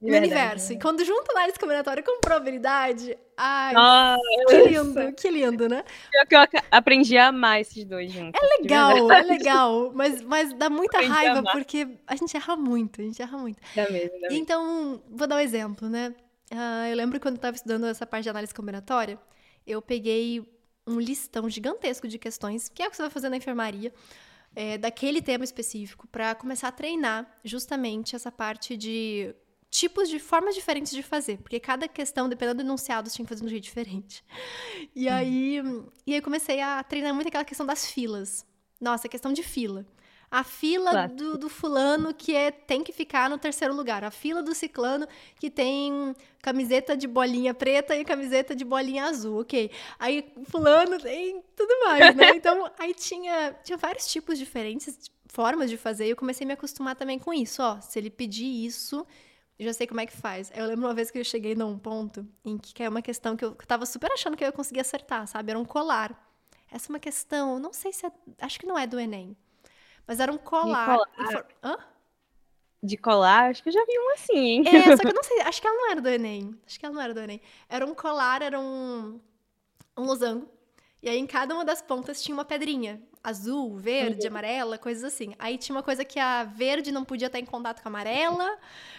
no 0.00 0.08
Verdade, 0.08 0.32
universo. 0.32 0.72
E 0.72 0.78
quando 0.78 1.04
junta 1.04 1.32
análise 1.32 1.58
combinatória 1.58 2.02
com 2.02 2.20
probabilidade, 2.20 3.18
ai, 3.36 3.72
Nossa. 3.72 4.20
que 4.48 4.68
lindo, 4.68 5.12
que 5.14 5.30
lindo, 5.30 5.68
né? 5.68 5.84
Pior 6.28 6.46
que 6.46 6.56
eu 6.56 6.60
aprendi 6.70 7.18
a 7.18 7.28
amar 7.28 7.60
esses 7.60 7.84
dois 7.84 8.12
juntos. 8.12 8.40
É 8.40 8.62
legal, 8.62 9.10
é 9.10 9.22
legal, 9.22 9.92
mas, 9.92 10.22
mas 10.22 10.52
dá 10.54 10.70
muita 10.70 10.98
aprendi 10.98 11.14
raiva 11.14 11.42
porque 11.50 11.88
a 12.06 12.14
gente 12.14 12.36
erra 12.36 12.56
muito, 12.56 13.00
a 13.00 13.04
gente 13.04 13.20
erra 13.20 13.36
muito. 13.36 13.58
Dá 13.74 13.90
mesmo, 13.90 14.10
dá 14.12 14.28
mesmo. 14.28 14.36
Então, 14.36 15.02
vou 15.10 15.26
dar 15.26 15.36
um 15.36 15.40
exemplo, 15.40 15.88
né? 15.88 16.14
Uh, 16.52 16.86
eu 16.88 16.96
lembro 16.96 17.18
quando 17.18 17.34
eu 17.34 17.38
estava 17.38 17.56
estudando 17.56 17.86
essa 17.86 18.06
parte 18.06 18.24
de 18.24 18.30
análise 18.30 18.54
combinatória, 18.54 19.18
eu 19.66 19.82
peguei 19.82 20.48
um 20.86 20.98
listão 21.00 21.50
gigantesco 21.50 22.06
de 22.06 22.18
questões, 22.18 22.68
que 22.68 22.82
é 22.82 22.86
o 22.86 22.90
que 22.90 22.96
você 22.96 23.02
vai 23.02 23.10
fazer 23.10 23.28
na 23.28 23.36
enfermaria, 23.36 23.92
é, 24.54 24.78
daquele 24.78 25.20
tema 25.20 25.44
específico, 25.44 26.06
para 26.08 26.34
começar 26.34 26.68
a 26.68 26.72
treinar 26.72 27.38
justamente 27.44 28.16
essa 28.16 28.32
parte 28.32 28.76
de 28.76 29.34
tipos 29.70 30.08
de 30.08 30.18
formas 30.18 30.54
diferentes 30.54 30.92
de 30.92 31.02
fazer, 31.02 31.38
porque 31.38 31.60
cada 31.60 31.86
questão, 31.86 32.28
dependendo 32.28 32.62
do 32.62 32.66
enunciado, 32.66 33.10
tinha 33.10 33.24
que 33.24 33.28
fazer 33.28 33.40
de 33.40 33.46
um 33.46 33.50
jeito 33.50 33.64
diferente. 33.64 34.24
E 34.94 35.08
aí, 35.08 35.62
e 36.06 36.14
aí 36.14 36.20
comecei 36.20 36.60
a 36.60 36.82
treinar 36.82 37.14
muito 37.14 37.28
aquela 37.28 37.44
questão 37.44 37.66
das 37.66 37.86
filas. 37.86 38.46
Nossa, 38.80 39.08
questão 39.08 39.32
de 39.32 39.42
fila. 39.42 39.84
A 40.30 40.44
fila 40.44 41.06
do, 41.08 41.38
do, 41.38 41.48
fulano 41.48 42.12
que 42.12 42.34
é, 42.34 42.50
tem 42.50 42.84
que 42.84 42.92
ficar 42.92 43.30
no 43.30 43.38
terceiro 43.38 43.74
lugar. 43.74 44.04
A 44.04 44.10
fila 44.10 44.42
do 44.42 44.54
ciclano 44.54 45.08
que 45.40 45.48
tem 45.48 46.14
camiseta 46.42 46.94
de 46.94 47.08
bolinha 47.08 47.54
preta 47.54 47.96
e 47.96 48.04
camiseta 48.04 48.54
de 48.54 48.62
bolinha 48.62 49.04
azul, 49.04 49.40
ok. 49.40 49.70
Aí 49.98 50.30
fulano 50.50 50.98
tem 50.98 51.42
tudo 51.56 51.72
mais, 51.84 52.14
né? 52.14 52.28
Então, 52.36 52.70
aí 52.78 52.92
tinha, 52.92 53.56
tinha 53.64 53.78
vários 53.78 54.06
tipos 54.06 54.38
diferentes, 54.38 55.10
formas 55.28 55.70
de 55.70 55.78
fazer. 55.78 56.06
E 56.06 56.10
eu 56.10 56.16
comecei 56.16 56.44
a 56.44 56.48
me 56.48 56.52
acostumar 56.52 56.94
também 56.94 57.18
com 57.18 57.32
isso. 57.32 57.62
Ó, 57.62 57.80
se 57.80 57.98
ele 57.98 58.10
pedir 58.10 58.66
isso, 58.66 59.06
já 59.64 59.72
sei 59.72 59.86
como 59.86 60.00
é 60.00 60.06
que 60.06 60.16
faz. 60.16 60.52
Eu 60.54 60.66
lembro 60.66 60.86
uma 60.86 60.94
vez 60.94 61.10
que 61.10 61.18
eu 61.18 61.24
cheguei 61.24 61.54
num 61.54 61.78
ponto 61.78 62.26
em 62.44 62.56
que 62.56 62.82
é 62.82 62.88
uma 62.88 63.02
questão 63.02 63.36
que 63.36 63.44
eu, 63.44 63.54
que 63.54 63.64
eu 63.64 63.66
tava 63.66 63.84
super 63.86 64.10
achando 64.12 64.36
que 64.36 64.44
eu 64.44 64.48
ia 64.48 64.52
conseguir 64.52 64.80
acertar, 64.80 65.26
sabe? 65.26 65.50
Era 65.50 65.58
um 65.58 65.64
colar. 65.64 66.16
Essa 66.70 66.86
é 66.86 66.90
uma 66.92 67.00
questão, 67.00 67.58
não 67.58 67.72
sei 67.72 67.92
se 67.92 68.06
é, 68.06 68.12
acho 68.40 68.60
que 68.60 68.66
não 68.66 68.78
é 68.78 68.86
do 68.86 69.00
Enem. 69.00 69.36
Mas 70.06 70.20
era 70.20 70.32
um 70.32 70.38
colar. 70.38 70.98
De 70.98 71.04
colar, 71.16 71.46
Hã? 71.62 71.78
De 72.82 72.96
colar? 72.96 73.50
Acho 73.50 73.62
que 73.62 73.70
eu 73.70 73.72
já 73.72 73.84
vi 73.84 73.98
um 73.98 74.12
assim, 74.12 74.38
hein? 74.38 74.64
É, 74.66 74.96
só 74.96 75.02
que 75.02 75.08
eu 75.08 75.14
não 75.14 75.22
sei, 75.22 75.40
acho 75.40 75.60
que 75.60 75.66
ela 75.66 75.76
não 75.76 75.90
era 75.90 76.00
do 76.00 76.08
Enem. 76.08 76.58
Acho 76.66 76.78
que 76.78 76.86
ela 76.86 76.94
não 76.94 77.02
era 77.02 77.12
do 77.12 77.20
Enem. 77.20 77.40
Era 77.68 77.84
um 77.84 77.94
colar, 77.94 78.42
era 78.42 78.60
um, 78.60 79.20
um 79.96 80.04
losango. 80.04 80.48
E 81.02 81.08
aí, 81.08 81.18
em 81.18 81.26
cada 81.26 81.54
uma 81.54 81.64
das 81.64 81.82
pontas 81.82 82.22
tinha 82.22 82.34
uma 82.34 82.44
pedrinha. 82.44 83.02
Azul, 83.22 83.76
verde, 83.76 84.22
uhum. 84.22 84.28
amarela, 84.28 84.78
coisas 84.78 85.04
assim. 85.04 85.34
Aí 85.38 85.58
tinha 85.58 85.74
uma 85.74 85.82
coisa 85.82 86.04
que 86.04 86.18
a 86.18 86.44
verde 86.44 86.92
não 86.92 87.04
podia 87.04 87.26
estar 87.26 87.38
em 87.38 87.44
contato 87.44 87.82
com 87.82 87.88
a 87.88 87.90
amarela. 87.90 88.58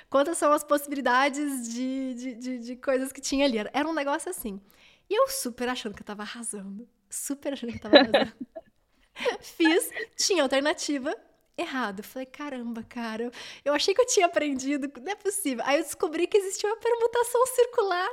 Quantas 0.10 0.38
são 0.38 0.52
as 0.52 0.64
possibilidades 0.64 1.72
de, 1.72 2.14
de, 2.14 2.36
de, 2.36 2.60
de 2.60 2.76
coisas 2.76 3.12
que 3.12 3.22
tinha 3.22 3.46
ali? 3.46 3.58
Era 3.74 3.88
um 3.88 3.94
negócio 3.94 4.30
assim. 4.30 4.62
E 5.10 5.14
eu 5.14 5.28
super 5.28 5.68
achando 5.70 5.96
que 5.96 6.02
eu 6.02 6.06
tava 6.06 6.22
arrasando. 6.22 6.88
Super 7.10 7.54
achando 7.54 7.72
que 7.72 7.78
eu 7.78 7.82
tava 7.82 7.98
arrasando. 7.98 8.34
Fiz, 9.42 9.90
tinha 10.16 10.44
alternativa, 10.44 11.16
errado. 11.58 12.04
Falei, 12.04 12.26
caramba, 12.26 12.84
cara, 12.84 13.32
eu 13.66 13.74
achei 13.74 13.94
que 13.94 14.02
eu 14.02 14.06
tinha 14.06 14.26
aprendido, 14.26 14.92
não 15.02 15.12
é 15.12 15.16
possível. 15.16 15.64
Aí 15.66 15.78
eu 15.78 15.84
descobri 15.84 16.28
que 16.28 16.38
existia 16.38 16.70
uma 16.70 16.78
permutação 16.78 17.46
circular. 17.48 18.10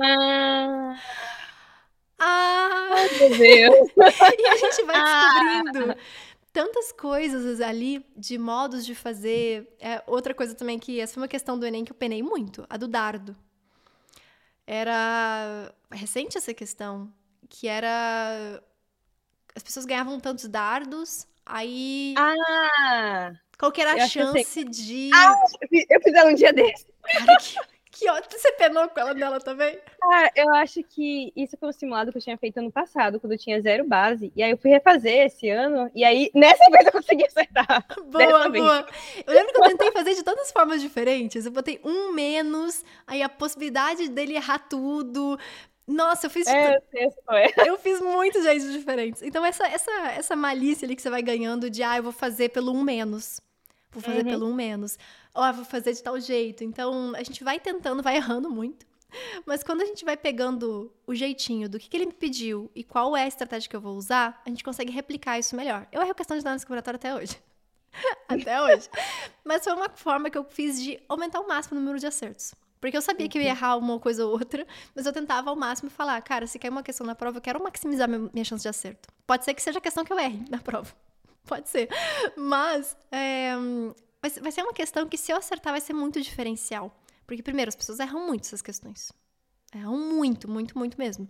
Ah, 0.00 0.98
ah 2.22 3.04
meu 3.18 3.38
Deus! 3.38 3.90
e 4.38 4.46
a 4.46 4.56
gente 4.56 4.82
vai 4.84 5.02
descobrindo. 5.02 5.92
Ah 5.92 5.96
tantas 6.52 6.92
coisas 6.92 7.60
ali 7.60 8.04
de 8.16 8.36
modos 8.36 8.84
de 8.84 8.94
fazer. 8.94 9.74
É, 9.80 10.02
outra 10.06 10.34
coisa 10.34 10.54
também 10.54 10.78
que 10.78 11.00
essa 11.00 11.14
foi 11.14 11.22
uma 11.22 11.28
questão 11.28 11.58
do 11.58 11.66
Enem 11.66 11.84
que 11.84 11.92
eu 11.92 11.96
penei 11.96 12.22
muito, 12.22 12.66
a 12.68 12.76
do 12.76 12.86
dardo. 12.86 13.34
Era 14.66 15.72
recente 15.90 16.38
essa 16.38 16.54
questão, 16.54 17.12
que 17.48 17.66
era 17.66 18.62
as 19.54 19.62
pessoas 19.62 19.84
ganhavam 19.84 20.20
tantos 20.20 20.46
dardos, 20.46 21.26
aí. 21.44 22.14
Ah! 22.16 23.32
Qual 23.58 23.72
que 23.72 23.80
era 23.80 24.04
a 24.04 24.08
chance 24.08 24.64
de. 24.64 25.10
Ah, 25.14 25.34
eu 25.70 26.00
fiz 26.00 26.14
ela 26.14 26.30
um 26.30 26.34
dia 26.34 26.52
desse. 26.52 26.86
Cara, 27.02 27.36
que, 27.36 27.56
que 27.92 28.08
ótimo. 28.08 28.32
Você 28.32 28.50
penou 28.52 28.88
com 28.88 28.98
ela 28.98 29.14
dela 29.14 29.38
também? 29.38 29.78
Cara, 30.00 30.32
eu 30.34 30.48
acho 30.54 30.82
que 30.82 31.30
isso 31.36 31.58
foi 31.58 31.68
um 31.68 31.72
simulado 31.72 32.10
que 32.10 32.16
eu 32.16 32.22
tinha 32.22 32.38
feito 32.38 32.56
ano 32.56 32.72
passado, 32.72 33.20
quando 33.20 33.34
eu 33.34 33.38
tinha 33.38 33.60
zero 33.60 33.86
base. 33.86 34.32
E 34.34 34.42
aí 34.42 34.50
eu 34.50 34.56
fui 34.56 34.70
refazer 34.70 35.26
esse 35.26 35.50
ano, 35.50 35.90
e 35.94 36.02
aí 36.02 36.30
nessa 36.34 36.64
vez 36.72 36.86
eu 36.86 36.92
consegui 36.92 37.26
acertar. 37.26 37.86
Boa, 38.06 38.48
boa. 38.48 38.86
Eu 39.26 39.34
lembro 39.34 39.52
que 39.52 39.60
eu 39.60 39.68
tentei 39.68 39.92
fazer 39.92 40.14
de 40.14 40.22
todas 40.22 40.46
as 40.46 40.52
formas 40.52 40.80
diferentes. 40.80 41.44
Eu 41.44 41.52
botei 41.52 41.78
um 41.84 42.12
menos, 42.12 42.82
aí 43.06 43.22
a 43.22 43.28
possibilidade 43.28 44.08
dele 44.08 44.36
errar 44.36 44.58
tudo. 44.58 45.38
Nossa, 45.86 46.26
eu 46.26 46.30
fiz. 46.30 46.46
É. 46.46 46.80
Eu 47.66 47.76
fiz 47.76 48.00
muitos 48.00 48.44
jeitos 48.44 48.72
diferentes. 48.72 49.20
Então, 49.20 49.44
essa, 49.44 49.66
essa, 49.66 49.90
essa 50.12 50.36
malícia 50.36 50.86
ali 50.86 50.94
que 50.96 51.02
você 51.02 51.10
vai 51.10 51.22
ganhando 51.22 51.68
de, 51.68 51.82
ah, 51.82 51.96
eu 51.96 52.04
vou 52.04 52.12
fazer 52.12 52.50
pelo 52.50 52.72
um 52.72 52.82
menos. 52.82 53.40
Vou 53.90 54.02
fazer 54.02 54.24
uhum. 54.24 54.30
pelo 54.30 54.46
um 54.46 54.54
menos. 54.54 54.96
Ó, 55.34 55.52
vou 55.52 55.64
fazer 55.64 55.92
de 55.92 56.02
tal 56.02 56.18
jeito. 56.20 56.62
Então, 56.62 57.12
a 57.14 57.22
gente 57.22 57.42
vai 57.42 57.58
tentando, 57.58 58.02
vai 58.02 58.16
errando 58.16 58.50
muito. 58.50 58.86
Mas 59.46 59.62
quando 59.62 59.82
a 59.82 59.84
gente 59.84 60.04
vai 60.04 60.16
pegando 60.16 60.92
o 61.06 61.14
jeitinho 61.14 61.68
do 61.68 61.78
que, 61.78 61.88
que 61.88 61.96
ele 61.96 62.06
me 62.06 62.12
pediu 62.12 62.70
e 62.74 62.82
qual 62.82 63.16
é 63.16 63.24
a 63.24 63.28
estratégia 63.28 63.68
que 63.68 63.76
eu 63.76 63.80
vou 63.80 63.96
usar, 63.96 64.40
a 64.44 64.48
gente 64.48 64.64
consegue 64.64 64.90
replicar 64.90 65.38
isso 65.38 65.54
melhor. 65.54 65.86
Eu 65.92 66.02
erro 66.02 66.14
questão 66.14 66.36
de 66.36 66.42
análise 66.42 66.66
combinatória 66.66 66.96
até 66.96 67.14
hoje. 67.14 67.38
até 68.28 68.62
hoje. 68.62 68.88
Mas 69.44 69.64
foi 69.64 69.72
uma 69.74 69.88
forma 69.90 70.30
que 70.30 70.38
eu 70.38 70.44
fiz 70.44 70.82
de 70.82 71.00
aumentar 71.08 71.38
ao 71.38 71.46
máximo 71.46 71.76
o 71.76 71.80
número 71.80 71.98
de 71.98 72.06
acertos. 72.06 72.54
Porque 72.80 72.96
eu 72.96 73.02
sabia 73.02 73.28
que 73.28 73.38
eu 73.38 73.42
ia 73.42 73.50
uhum. 73.50 73.56
errar 73.56 73.76
uma 73.76 74.00
coisa 74.00 74.26
ou 74.26 74.32
outra, 74.32 74.66
mas 74.94 75.06
eu 75.06 75.12
tentava 75.12 75.50
ao 75.50 75.56
máximo 75.56 75.88
falar, 75.88 76.20
cara, 76.22 76.48
se 76.48 76.58
cair 76.58 76.70
uma 76.70 76.82
questão 76.82 77.06
na 77.06 77.14
prova, 77.14 77.38
eu 77.38 77.42
quero 77.42 77.62
maximizar 77.62 78.08
minha 78.08 78.44
chance 78.44 78.62
de 78.62 78.68
acerto. 78.68 79.08
Pode 79.24 79.44
ser 79.44 79.54
que 79.54 79.62
seja 79.62 79.78
a 79.78 79.80
questão 79.80 80.04
que 80.04 80.12
eu 80.12 80.18
erre 80.18 80.44
na 80.50 80.58
prova. 80.58 80.92
Pode 81.46 81.68
ser. 81.68 81.88
Mas 82.36 82.96
é, 83.12 83.52
vai 84.30 84.52
ser 84.52 84.62
uma 84.62 84.72
questão 84.72 85.08
que, 85.08 85.16
se 85.16 85.32
eu 85.32 85.36
acertar, 85.36 85.72
vai 85.72 85.80
ser 85.80 85.92
muito 85.92 86.20
diferencial. 86.20 86.96
Porque, 87.26 87.42
primeiro, 87.42 87.68
as 87.68 87.76
pessoas 87.76 87.98
erram 87.98 88.26
muito 88.26 88.44
essas 88.44 88.62
questões. 88.62 89.12
Erram 89.74 89.96
muito, 89.96 90.48
muito, 90.48 90.78
muito 90.78 90.98
mesmo. 90.98 91.28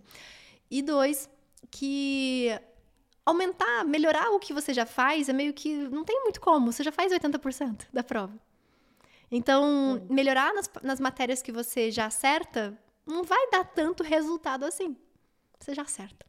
E 0.69 0.81
dois, 0.81 1.29
que 1.71 2.49
aumentar, 3.25 3.85
melhorar 3.85 4.31
o 4.31 4.39
que 4.39 4.53
você 4.53 4.73
já 4.73 4.85
faz 4.85 5.29
é 5.29 5.33
meio 5.33 5.53
que. 5.53 5.73
Não 5.89 6.03
tem 6.03 6.21
muito 6.21 6.39
como. 6.39 6.71
Você 6.71 6.83
já 6.83 6.91
faz 6.91 7.11
80% 7.11 7.87
da 7.91 8.03
prova. 8.03 8.37
Então, 9.31 10.05
melhorar 10.09 10.53
nas, 10.53 10.69
nas 10.83 10.99
matérias 10.99 11.41
que 11.41 11.51
você 11.51 11.89
já 11.89 12.05
acerta 12.05 12.77
não 13.05 13.23
vai 13.23 13.49
dar 13.49 13.63
tanto 13.63 14.03
resultado 14.03 14.63
assim. 14.63 14.95
Você 15.59 15.73
já 15.73 15.81
acerta. 15.81 16.25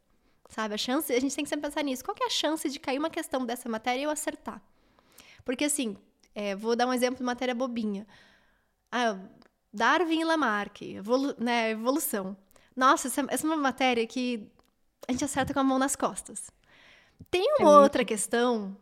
Sabe? 0.49 0.73
A 0.73 0.77
chance, 0.77 1.13
a 1.13 1.19
gente 1.19 1.35
tem 1.35 1.43
que 1.43 1.49
sempre 1.49 1.67
pensar 1.69 1.83
nisso. 1.83 2.03
Qual 2.03 2.15
é 2.19 2.25
a 2.25 2.29
chance 2.29 2.69
de 2.69 2.79
cair 2.79 2.97
uma 2.97 3.09
questão 3.09 3.45
dessa 3.45 3.69
matéria 3.69 4.01
e 4.01 4.03
eu 4.03 4.09
acertar? 4.09 4.61
Porque 5.43 5.65
assim, 5.65 5.97
é, 6.35 6.55
vou 6.55 6.75
dar 6.75 6.85
um 6.85 6.93
exemplo 6.93 7.17
de 7.17 7.23
matéria 7.23 7.55
bobinha. 7.55 8.05
Ah, 8.91 9.17
Darwin 9.73 10.21
e 10.21 10.25
Lamarck, 10.25 10.81
evolu 10.81 11.33
né, 11.39 11.71
evolução. 11.71 12.35
Nossa, 12.75 13.07
essa, 13.07 13.25
essa, 13.29 13.47
é 13.47 13.49
uma 13.49 13.57
matéria 13.57 14.05
que 14.05 14.47
a 15.07 15.11
gente 15.11 15.23
acerta 15.23 15.53
com 15.53 15.59
a 15.61 15.63
mão 15.63 15.79
nas 15.79 15.95
costas. 15.95 16.51
Tem 17.31 17.45
uma 17.59 17.71
é 17.71 17.77
outra 17.79 17.99
muito... 18.01 18.09
questão 18.09 18.75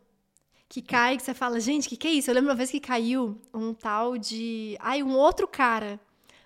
que 0.68 0.82
cai, 0.82 1.16
que 1.16 1.22
você 1.22 1.32
fala, 1.32 1.60
gente, 1.60 1.86
o 1.86 1.88
que, 1.88 1.96
que 1.96 2.08
é 2.08 2.10
isso? 2.10 2.30
Eu 2.30 2.34
lembro 2.34 2.50
uma 2.50 2.56
vez 2.56 2.70
que 2.70 2.80
caiu 2.80 3.40
um 3.52 3.72
tal 3.72 4.18
de. 4.18 4.76
Ai, 4.80 5.02
um 5.02 5.16
outro 5.16 5.46
cara. 5.46 6.00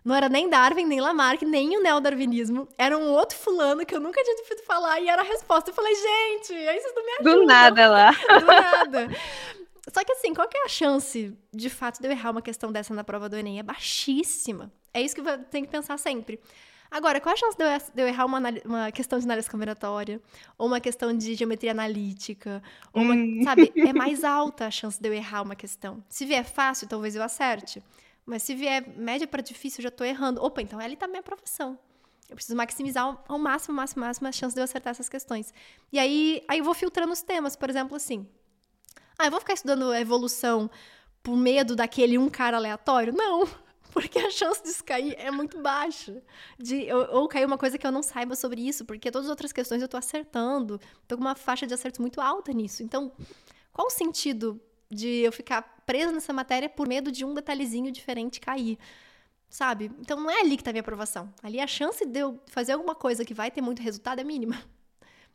Não 0.04 0.14
era 0.14 0.28
nem 0.28 0.48
Darwin, 0.48 0.86
nem 0.86 1.00
Lamarck, 1.00 1.42
nem 1.42 1.76
o 1.76 1.82
neodarwinismo. 1.82 2.68
Era 2.78 2.96
um 2.96 3.10
outro 3.10 3.36
fulano 3.36 3.84
que 3.84 3.94
eu 3.94 4.00
nunca 4.00 4.22
tinha 4.22 4.36
ouvido 4.36 4.62
falar 4.62 5.00
e 5.00 5.08
era 5.08 5.20
a 5.20 5.24
resposta. 5.24 5.70
Eu 5.70 5.74
falei, 5.74 5.94
gente, 5.94 6.54
aí 6.54 6.80
vocês 6.80 6.94
não 6.94 7.04
me 7.04 7.12
ajudam. 7.12 7.34
Do 7.40 7.46
nada 7.46 7.88
lá. 7.90 8.10
Do 8.10 8.46
nada. 8.46 9.08
Só 9.92 10.04
que 10.04 10.12
assim, 10.12 10.34
qual 10.34 10.48
que 10.48 10.56
é 10.56 10.64
a 10.64 10.68
chance, 10.68 11.36
de 11.52 11.70
fato, 11.70 12.00
de 12.00 12.06
eu 12.06 12.12
errar 12.12 12.30
uma 12.30 12.42
questão 12.42 12.70
dessa 12.70 12.94
na 12.94 13.04
prova 13.04 13.28
do 13.28 13.36
Enem? 13.36 13.58
É 13.58 13.62
baixíssima. 13.62 14.72
É 14.92 15.00
isso 15.00 15.14
que 15.14 15.22
tem 15.50 15.64
que 15.64 15.70
pensar 15.70 15.98
sempre. 15.98 16.40
Agora, 16.90 17.20
qual 17.20 17.34
a 17.34 17.36
chance 17.36 17.56
de 17.56 17.64
eu, 17.64 17.68
de 17.94 18.02
eu 18.02 18.08
errar 18.08 18.24
uma, 18.24 18.40
uma, 18.64 18.90
questão 18.90 19.18
de 19.18 19.24
análise 19.24 19.48
combinatória? 19.48 20.20
Ou 20.56 20.66
uma 20.66 20.80
questão 20.80 21.16
de 21.16 21.34
geometria 21.34 21.72
analítica? 21.72 22.62
Ou 22.92 23.02
uma, 23.02 23.14
hum. 23.14 23.42
Sabe, 23.44 23.72
é 23.76 23.92
mais 23.92 24.24
alta 24.24 24.66
a 24.66 24.70
chance 24.70 25.00
de 25.00 25.08
eu 25.08 25.12
errar 25.12 25.42
uma 25.42 25.54
questão. 25.54 26.02
Se 26.08 26.24
vier 26.24 26.44
fácil, 26.44 26.88
talvez 26.88 27.14
eu 27.14 27.22
acerte. 27.22 27.82
Mas 28.24 28.42
se 28.42 28.54
vier 28.54 28.86
média 28.96 29.26
para 29.26 29.42
difícil, 29.42 29.80
eu 29.80 29.84
já 29.84 29.88
estou 29.88 30.06
errando. 30.06 30.42
Opa, 30.42 30.62
então 30.62 30.78
ali 30.78 30.94
está 30.94 31.06
a 31.06 31.08
minha 31.08 31.20
aprovação. 31.20 31.78
Eu 32.28 32.36
preciso 32.36 32.56
maximizar 32.56 33.18
ao 33.26 33.38
máximo, 33.38 33.74
máximo, 33.74 34.04
máximo 34.04 34.28
a 34.28 34.32
chance 34.32 34.54
de 34.54 34.60
eu 34.60 34.64
acertar 34.64 34.90
essas 34.90 35.08
questões. 35.08 35.52
E 35.90 35.98
aí, 35.98 36.42
aí 36.46 36.58
eu 36.58 36.64
vou 36.64 36.74
filtrando 36.74 37.12
os 37.12 37.22
temas. 37.22 37.56
Por 37.56 37.70
exemplo, 37.70 37.96
assim. 37.96 38.26
Ah, 39.18 39.26
eu 39.26 39.30
vou 39.32 39.40
ficar 39.40 39.54
estudando 39.54 39.92
evolução 39.94 40.70
por 41.24 41.36
medo 41.36 41.74
daquele 41.74 42.16
um 42.16 42.28
cara 42.28 42.56
aleatório? 42.56 43.12
Não. 43.12 43.48
Porque 43.92 44.16
a 44.18 44.30
chance 44.30 44.62
disso 44.62 44.84
cair 44.84 45.16
é 45.18 45.28
muito 45.30 45.60
baixa. 45.60 46.22
De, 46.56 46.90
ou, 46.92 47.22
ou 47.22 47.28
cair 47.28 47.44
uma 47.44 47.58
coisa 47.58 47.76
que 47.76 47.84
eu 47.84 47.90
não 47.90 48.02
saiba 48.02 48.36
sobre 48.36 48.60
isso, 48.60 48.84
porque 48.84 49.10
todas 49.10 49.26
as 49.26 49.30
outras 49.30 49.50
questões 49.50 49.80
eu 49.80 49.86
estou 49.86 49.98
acertando. 49.98 50.78
Tô 51.08 51.16
com 51.16 51.22
uma 51.22 51.34
faixa 51.34 51.66
de 51.66 51.74
acerto 51.74 52.00
muito 52.00 52.20
alta 52.20 52.52
nisso. 52.52 52.82
Então, 52.82 53.10
qual 53.72 53.88
o 53.88 53.90
sentido 53.90 54.60
de 54.90 55.20
eu 55.20 55.32
ficar 55.32 55.62
presa 55.84 56.12
nessa 56.12 56.32
matéria 56.32 56.68
por 56.68 56.86
medo 56.86 57.10
de 57.10 57.24
um 57.24 57.34
detalhezinho 57.34 57.90
diferente 57.90 58.40
cair? 58.40 58.78
Sabe? 59.48 59.90
Então 59.98 60.20
não 60.20 60.30
é 60.30 60.40
ali 60.40 60.56
que 60.56 60.60
está 60.60 60.70
a 60.70 60.74
minha 60.74 60.82
aprovação. 60.82 61.32
Ali 61.42 61.58
a 61.58 61.66
chance 61.66 62.04
de 62.04 62.20
eu 62.20 62.38
fazer 62.46 62.72
alguma 62.72 62.94
coisa 62.94 63.24
que 63.24 63.34
vai 63.34 63.50
ter 63.50 63.62
muito 63.62 63.82
resultado 63.82 64.20
é 64.20 64.24
mínima. 64.24 64.62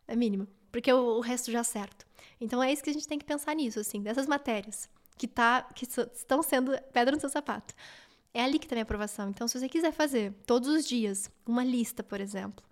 É 0.07 0.15
mínima. 0.15 0.47
Porque 0.71 0.93
o, 0.93 1.17
o 1.17 1.19
resto 1.21 1.51
já 1.51 1.61
acerto. 1.61 2.05
Então 2.43 2.62
é 2.62 2.71
isso 2.71 2.83
que 2.83 2.89
a 2.89 2.93
gente 2.93 3.07
tem 3.07 3.17
que 3.17 3.25
pensar 3.25 3.55
nisso, 3.55 3.79
assim, 3.79 4.01
dessas 4.01 4.27
matérias 4.27 4.89
que, 5.17 5.27
tá, 5.27 5.63
que 5.73 5.85
estão 5.85 6.43
sendo 6.43 6.77
pedra 6.91 7.15
no 7.15 7.19
seu 7.19 7.29
sapato. 7.29 7.73
É 8.33 8.43
ali 8.43 8.57
que 8.57 8.65
está 8.65 8.75
a 8.75 8.77
minha 8.77 8.83
aprovação. 8.83 9.29
Então, 9.29 9.47
se 9.47 9.59
você 9.59 9.69
quiser 9.69 9.91
fazer 9.91 10.33
todos 10.45 10.67
os 10.67 10.85
dias 10.85 11.31
uma 11.45 11.63
lista, 11.63 12.03
por 12.03 12.19
exemplo, 12.19 12.65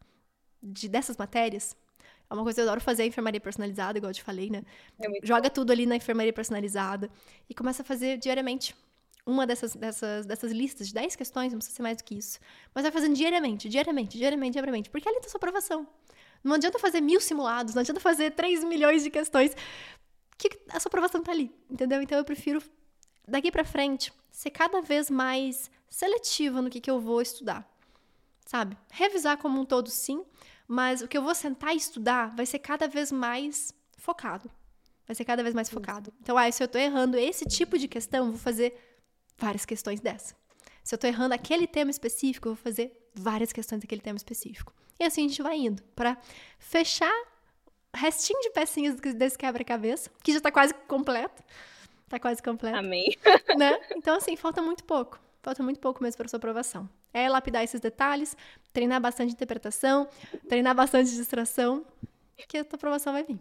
de 0.62 0.90
dessas 0.90 1.16
matérias, 1.18 1.76
é 2.30 2.34
uma 2.34 2.44
coisa 2.44 2.56
que 2.56 2.62
eu 2.62 2.66
adoro 2.66 2.82
fazer 2.82 3.04
a 3.04 3.06
enfermaria 3.06 3.40
personalizada, 3.40 3.98
igual 3.98 4.10
eu 4.10 4.16
te 4.16 4.24
falei, 4.24 4.50
né? 4.50 4.64
É 5.00 5.08
Joga 5.24 5.50
bom. 5.50 5.54
tudo 5.54 5.72
ali 5.72 5.86
na 5.86 5.96
enfermaria 5.96 6.34
personalizada 6.34 7.10
e 7.50 7.54
começa 7.54 7.84
a 7.84 7.86
fazer 7.86 8.18
diariamente 8.18 8.76
uma 9.26 9.46
dessas, 9.46 9.76
dessas, 9.76 10.26
dessas 10.26 10.52
listas 10.52 10.88
de 10.88 10.94
10 10.96 11.16
questões, 11.16 11.52
não 11.52 11.60
precisa 11.60 11.76
ser 11.76 11.84
mais 11.84 11.98
do 11.98 12.04
que 12.04 12.16
isso. 12.16 12.40
Mas 12.74 12.84
vai 12.84 12.92
fazendo 12.92 13.16
diariamente, 13.16 13.70
diariamente, 13.70 14.18
diariamente, 14.18 14.54
diariamente. 14.54 14.90
Porque 14.90 15.08
ali 15.08 15.20
tá 15.22 15.30
sua 15.30 15.38
aprovação. 15.38 15.88
Não 16.44 16.56
adianta 16.56 16.80
fazer 16.80 17.02
mil 17.02 17.22
simulados, 17.22 17.76
não 17.76 17.82
adianta 17.82 18.00
fazer 18.00 18.32
3 18.32 18.64
milhões 18.64 19.04
de 19.04 19.10
questões. 19.10 19.56
Que 20.38 20.50
a 20.70 20.80
sua 20.80 20.90
aprovação 20.90 21.22
tá 21.22 21.32
ali, 21.32 21.52
entendeu? 21.70 22.02
Então 22.02 22.18
eu 22.18 22.26
prefiro, 22.26 22.62
daqui 23.28 23.52
para 23.52 23.64
frente, 23.64 24.12
ser 24.32 24.50
cada 24.50 24.82
vez 24.82 25.10
mais 25.10 25.70
seletiva 25.90 26.62
no 26.62 26.70
que, 26.70 26.82
que 26.82 26.90
eu 26.90 27.00
vou 27.00 27.22
estudar. 27.22 27.70
Sabe? 28.46 28.76
Revisar 28.90 29.38
como 29.38 29.62
um 29.62 29.66
todo, 29.66 29.90
sim, 29.90 30.26
mas 30.68 31.02
o 31.02 31.08
que 31.08 31.18
eu 31.18 31.22
vou 31.22 31.36
sentar 31.36 31.74
e 31.74 31.78
estudar 31.78 32.36
vai 32.36 32.46
ser 32.46 32.60
cada 32.60 32.88
vez 32.88 33.12
mais 33.12 33.74
focado. 33.98 34.50
Vai 35.06 35.16
ser 35.16 35.26
cada 35.26 35.44
vez 35.44 35.54
mais 35.54 35.70
focado. 35.70 36.14
Então, 36.22 36.38
ah, 36.38 36.52
se 36.52 36.64
eu 36.64 36.68
tô 36.68 36.78
errando 36.78 37.18
esse 37.18 37.46
tipo 37.46 37.78
de 37.78 37.88
questão, 37.88 38.26
eu 38.26 38.32
vou 38.32 38.40
fazer 38.40 38.74
várias 39.38 39.66
questões 39.66 40.00
dessa. 40.00 40.36
Se 40.84 40.96
eu 40.96 41.00
tô 41.00 41.06
errando 41.06 41.36
aquele 41.36 41.68
tema 41.68 41.92
específico, 41.92 42.48
eu 42.48 42.56
vou 42.56 42.64
fazer 42.64 43.10
várias 43.14 43.52
questões 43.52 43.82
daquele 43.82 44.02
tema 44.02 44.18
específico. 44.18 44.74
E 45.02 45.04
assim 45.04 45.26
a 45.26 45.28
gente 45.28 45.42
vai 45.42 45.58
indo 45.58 45.82
para 45.96 46.16
fechar 46.60 47.12
restinho 47.92 48.40
de 48.42 48.52
pecinhas 48.52 48.94
desse 49.16 49.36
quebra-cabeça, 49.36 50.12
que 50.22 50.32
já 50.32 50.40
tá 50.40 50.52
quase 50.52 50.76
completo. 50.88 51.44
Tá 52.08 52.20
quase 52.20 52.42
completo. 52.44 52.78
Amém. 52.78 53.18
Né? 53.58 53.80
Então, 53.96 54.16
assim, 54.16 54.36
falta 54.36 54.62
muito 54.62 54.84
pouco. 54.84 55.20
Falta 55.42 55.64
muito 55.64 55.80
pouco 55.80 56.04
mesmo 56.04 56.18
para 56.18 56.28
sua 56.28 56.38
aprovação. 56.38 56.88
É 57.12 57.28
lapidar 57.28 57.64
esses 57.64 57.82
detalhes, 57.82 58.38
treinar 58.72 59.02
bastante 59.02 59.34
interpretação, 59.34 60.08
treinar 60.48 60.76
bastante 60.76 61.10
distração, 61.10 61.84
que 62.48 62.60
a 62.60 62.64
tua 62.64 62.76
aprovação 62.78 63.12
vai 63.12 63.24
vir. 63.24 63.40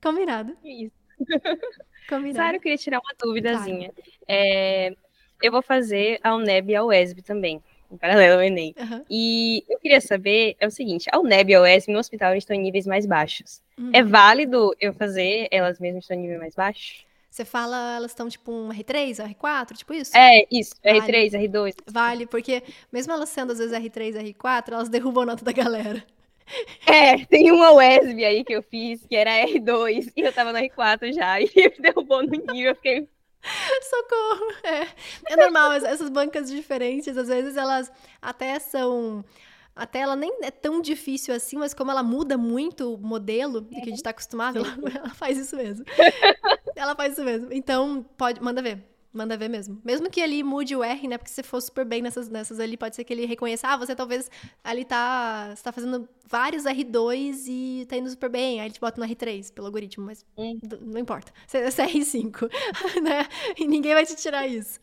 Combinado? 0.00 0.56
Isso. 0.62 0.94
Combinado. 2.08 2.36
Sara, 2.36 2.56
eu 2.58 2.60
queria 2.60 2.78
tirar 2.78 3.00
uma 3.00 3.12
duvidazinha. 3.18 3.92
Claro. 3.92 4.12
É, 4.28 4.94
eu 5.42 5.50
vou 5.50 5.62
fazer 5.62 6.20
a 6.22 6.32
UNEB 6.36 6.70
e 6.70 6.76
a 6.76 6.84
UESB 6.84 7.22
também, 7.22 7.60
em 7.90 7.96
paralelo 7.96 8.34
ao 8.34 8.42
Enem. 8.42 8.74
Uhum. 8.78 9.04
E 9.10 9.64
eu 9.68 9.78
queria 9.78 10.00
saber, 10.00 10.56
é 10.58 10.66
o 10.66 10.70
seguinte, 10.70 11.08
a 11.12 11.18
UNEB 11.18 11.50
e 11.50 11.54
a 11.54 11.60
UESB 11.62 11.92
no 11.92 11.98
hospital 11.98 12.34
estão 12.34 12.56
em 12.56 12.60
níveis 12.60 12.86
mais 12.86 13.06
baixos. 13.06 13.62
Uhum. 13.78 13.90
É 13.92 14.02
válido 14.02 14.74
eu 14.80 14.92
fazer, 14.92 15.48
elas 15.50 15.78
mesmas 15.78 16.04
estão 16.04 16.16
em 16.16 16.20
nível 16.20 16.38
mais 16.38 16.54
baixo? 16.54 17.04
Você 17.34 17.44
fala, 17.44 17.96
elas 17.96 18.12
estão 18.12 18.28
tipo 18.28 18.52
um 18.52 18.68
R3, 18.68 19.16
R4, 19.34 19.76
tipo 19.76 19.92
isso? 19.92 20.16
É, 20.16 20.46
isso, 20.52 20.76
vale. 20.84 21.00
R3, 21.00 21.32
R2. 21.32 21.74
Vale, 21.84 22.26
porque 22.26 22.62
mesmo 22.92 23.12
elas 23.12 23.28
sendo 23.28 23.50
às 23.50 23.58
vezes 23.58 23.76
R3, 23.76 24.34
R4, 24.34 24.68
elas 24.68 24.88
derrubam 24.88 25.24
a 25.24 25.26
nota 25.26 25.44
da 25.44 25.52
galera. 25.52 26.04
É, 26.86 27.24
tem 27.24 27.50
uma 27.50 27.72
UESB 27.72 28.22
aí 28.22 28.44
que 28.44 28.52
eu 28.52 28.62
fiz, 28.62 29.04
que 29.06 29.16
era 29.16 29.46
R2, 29.46 30.12
e 30.14 30.20
eu 30.20 30.30
tava 30.30 30.52
no 30.52 30.58
R4 30.58 31.10
já, 31.14 31.40
e 31.42 31.48
derrubou 31.80 32.22
no 32.22 32.30
nível, 32.30 32.72
eu 32.72 32.74
fiquei... 32.74 33.08
Socorro! 33.90 34.52
É, 34.64 34.88
é 35.32 35.36
normal, 35.36 35.72
essas 35.72 36.08
bancas 36.08 36.50
diferentes, 36.50 37.16
às 37.16 37.28
vezes 37.28 37.56
elas 37.56 37.92
até 38.20 38.58
são 38.58 39.24
até 39.76 40.00
ela 40.00 40.14
nem 40.14 40.32
é 40.42 40.50
tão 40.50 40.80
difícil 40.80 41.34
assim, 41.34 41.56
mas 41.56 41.74
como 41.74 41.90
ela 41.90 42.02
muda 42.02 42.38
muito 42.38 42.94
o 42.94 42.98
modelo 42.98 43.60
do 43.60 43.70
que 43.70 43.82
a 43.82 43.84
gente 43.84 43.96
está 43.96 44.10
acostumado, 44.10 44.58
ela, 44.58 44.68
ela, 44.94 45.10
faz 45.10 45.36
isso 45.36 45.56
mesmo. 45.56 45.84
ela 46.76 46.94
faz 46.94 47.14
isso 47.14 47.24
mesmo. 47.24 47.52
Então, 47.52 48.06
pode, 48.16 48.40
manda 48.40 48.62
ver. 48.62 48.93
Manda 49.14 49.36
ver 49.36 49.48
mesmo. 49.48 49.80
Mesmo 49.84 50.10
que 50.10 50.20
ali 50.20 50.42
mude 50.42 50.74
o 50.74 50.82
R, 50.82 51.06
né? 51.06 51.16
Porque 51.16 51.30
se 51.30 51.40
for 51.44 51.60
super 51.60 51.84
bem 51.84 52.02
nessas, 52.02 52.28
nessas 52.28 52.58
ali, 52.58 52.76
pode 52.76 52.96
ser 52.96 53.04
que 53.04 53.12
ele 53.12 53.24
reconheça, 53.26 53.68
ah, 53.68 53.76
você 53.76 53.94
talvez 53.94 54.28
ali 54.64 54.84
tá, 54.84 55.50
está 55.54 55.70
fazendo 55.70 56.08
vários 56.28 56.64
R2 56.64 57.44
e 57.46 57.86
tá 57.86 57.96
indo 57.96 58.10
super 58.10 58.28
bem. 58.28 58.60
Aí 58.60 58.66
ele 58.66 58.74
te 58.74 58.80
bota 58.80 59.00
no 59.00 59.06
R3 59.06 59.52
pelo 59.52 59.68
algoritmo, 59.68 60.04
mas 60.04 60.26
hum. 60.36 60.58
não 60.80 61.00
importa. 61.00 61.32
Você 61.46 61.58
é 61.58 61.68
R5, 61.68 62.50
né? 63.02 63.28
E 63.56 63.68
ninguém 63.68 63.94
vai 63.94 64.04
te 64.04 64.16
tirar 64.16 64.48
isso. 64.48 64.80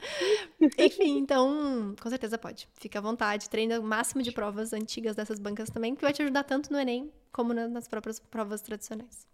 Enfim, 0.78 1.18
então, 1.18 1.94
com 2.02 2.10
certeza 2.10 2.38
pode. 2.38 2.70
Fica 2.76 3.00
à 3.00 3.02
vontade. 3.02 3.50
Treina 3.50 3.82
o 3.82 3.84
máximo 3.84 4.24
de 4.24 4.32
provas 4.32 4.72
antigas 4.72 5.14
dessas 5.14 5.40
bancas 5.40 5.70
também, 5.70 5.94
que 5.94 6.02
vai 6.02 6.14
te 6.14 6.22
ajudar 6.22 6.46
tanto 6.46 6.72
no 6.72 6.80
Enem 6.80 7.12
como 7.34 7.54
nas 7.54 7.86
próprias 7.86 8.18
provas 8.18 8.62
tradicionais. 8.62 9.28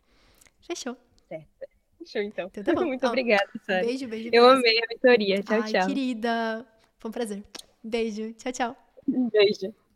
Fechou. 0.60 0.98
Certo. 1.30 1.77
Show, 2.06 2.22
então. 2.22 2.50
então 2.54 2.63
tá 2.63 2.74
Muito 2.86 3.06
obrigada, 3.06 3.50
Sara. 3.65 3.86
Beijo, 3.86 4.08
beijo. 4.08 4.30
Eu 4.32 4.48
amei 4.50 4.78
a 4.80 4.88
mentoria. 4.89 5.43
Tchau, 5.43 5.62
Ai, 5.62 5.72
tchau. 5.72 5.88
querida. 5.88 6.65
Foi 7.00 7.10
um 7.10 7.12
prazer. 7.12 7.43
Beijo. 7.84 8.34
Tchau, 8.34 8.52
tchau. 8.52 8.78
Beijo. 9.08 9.74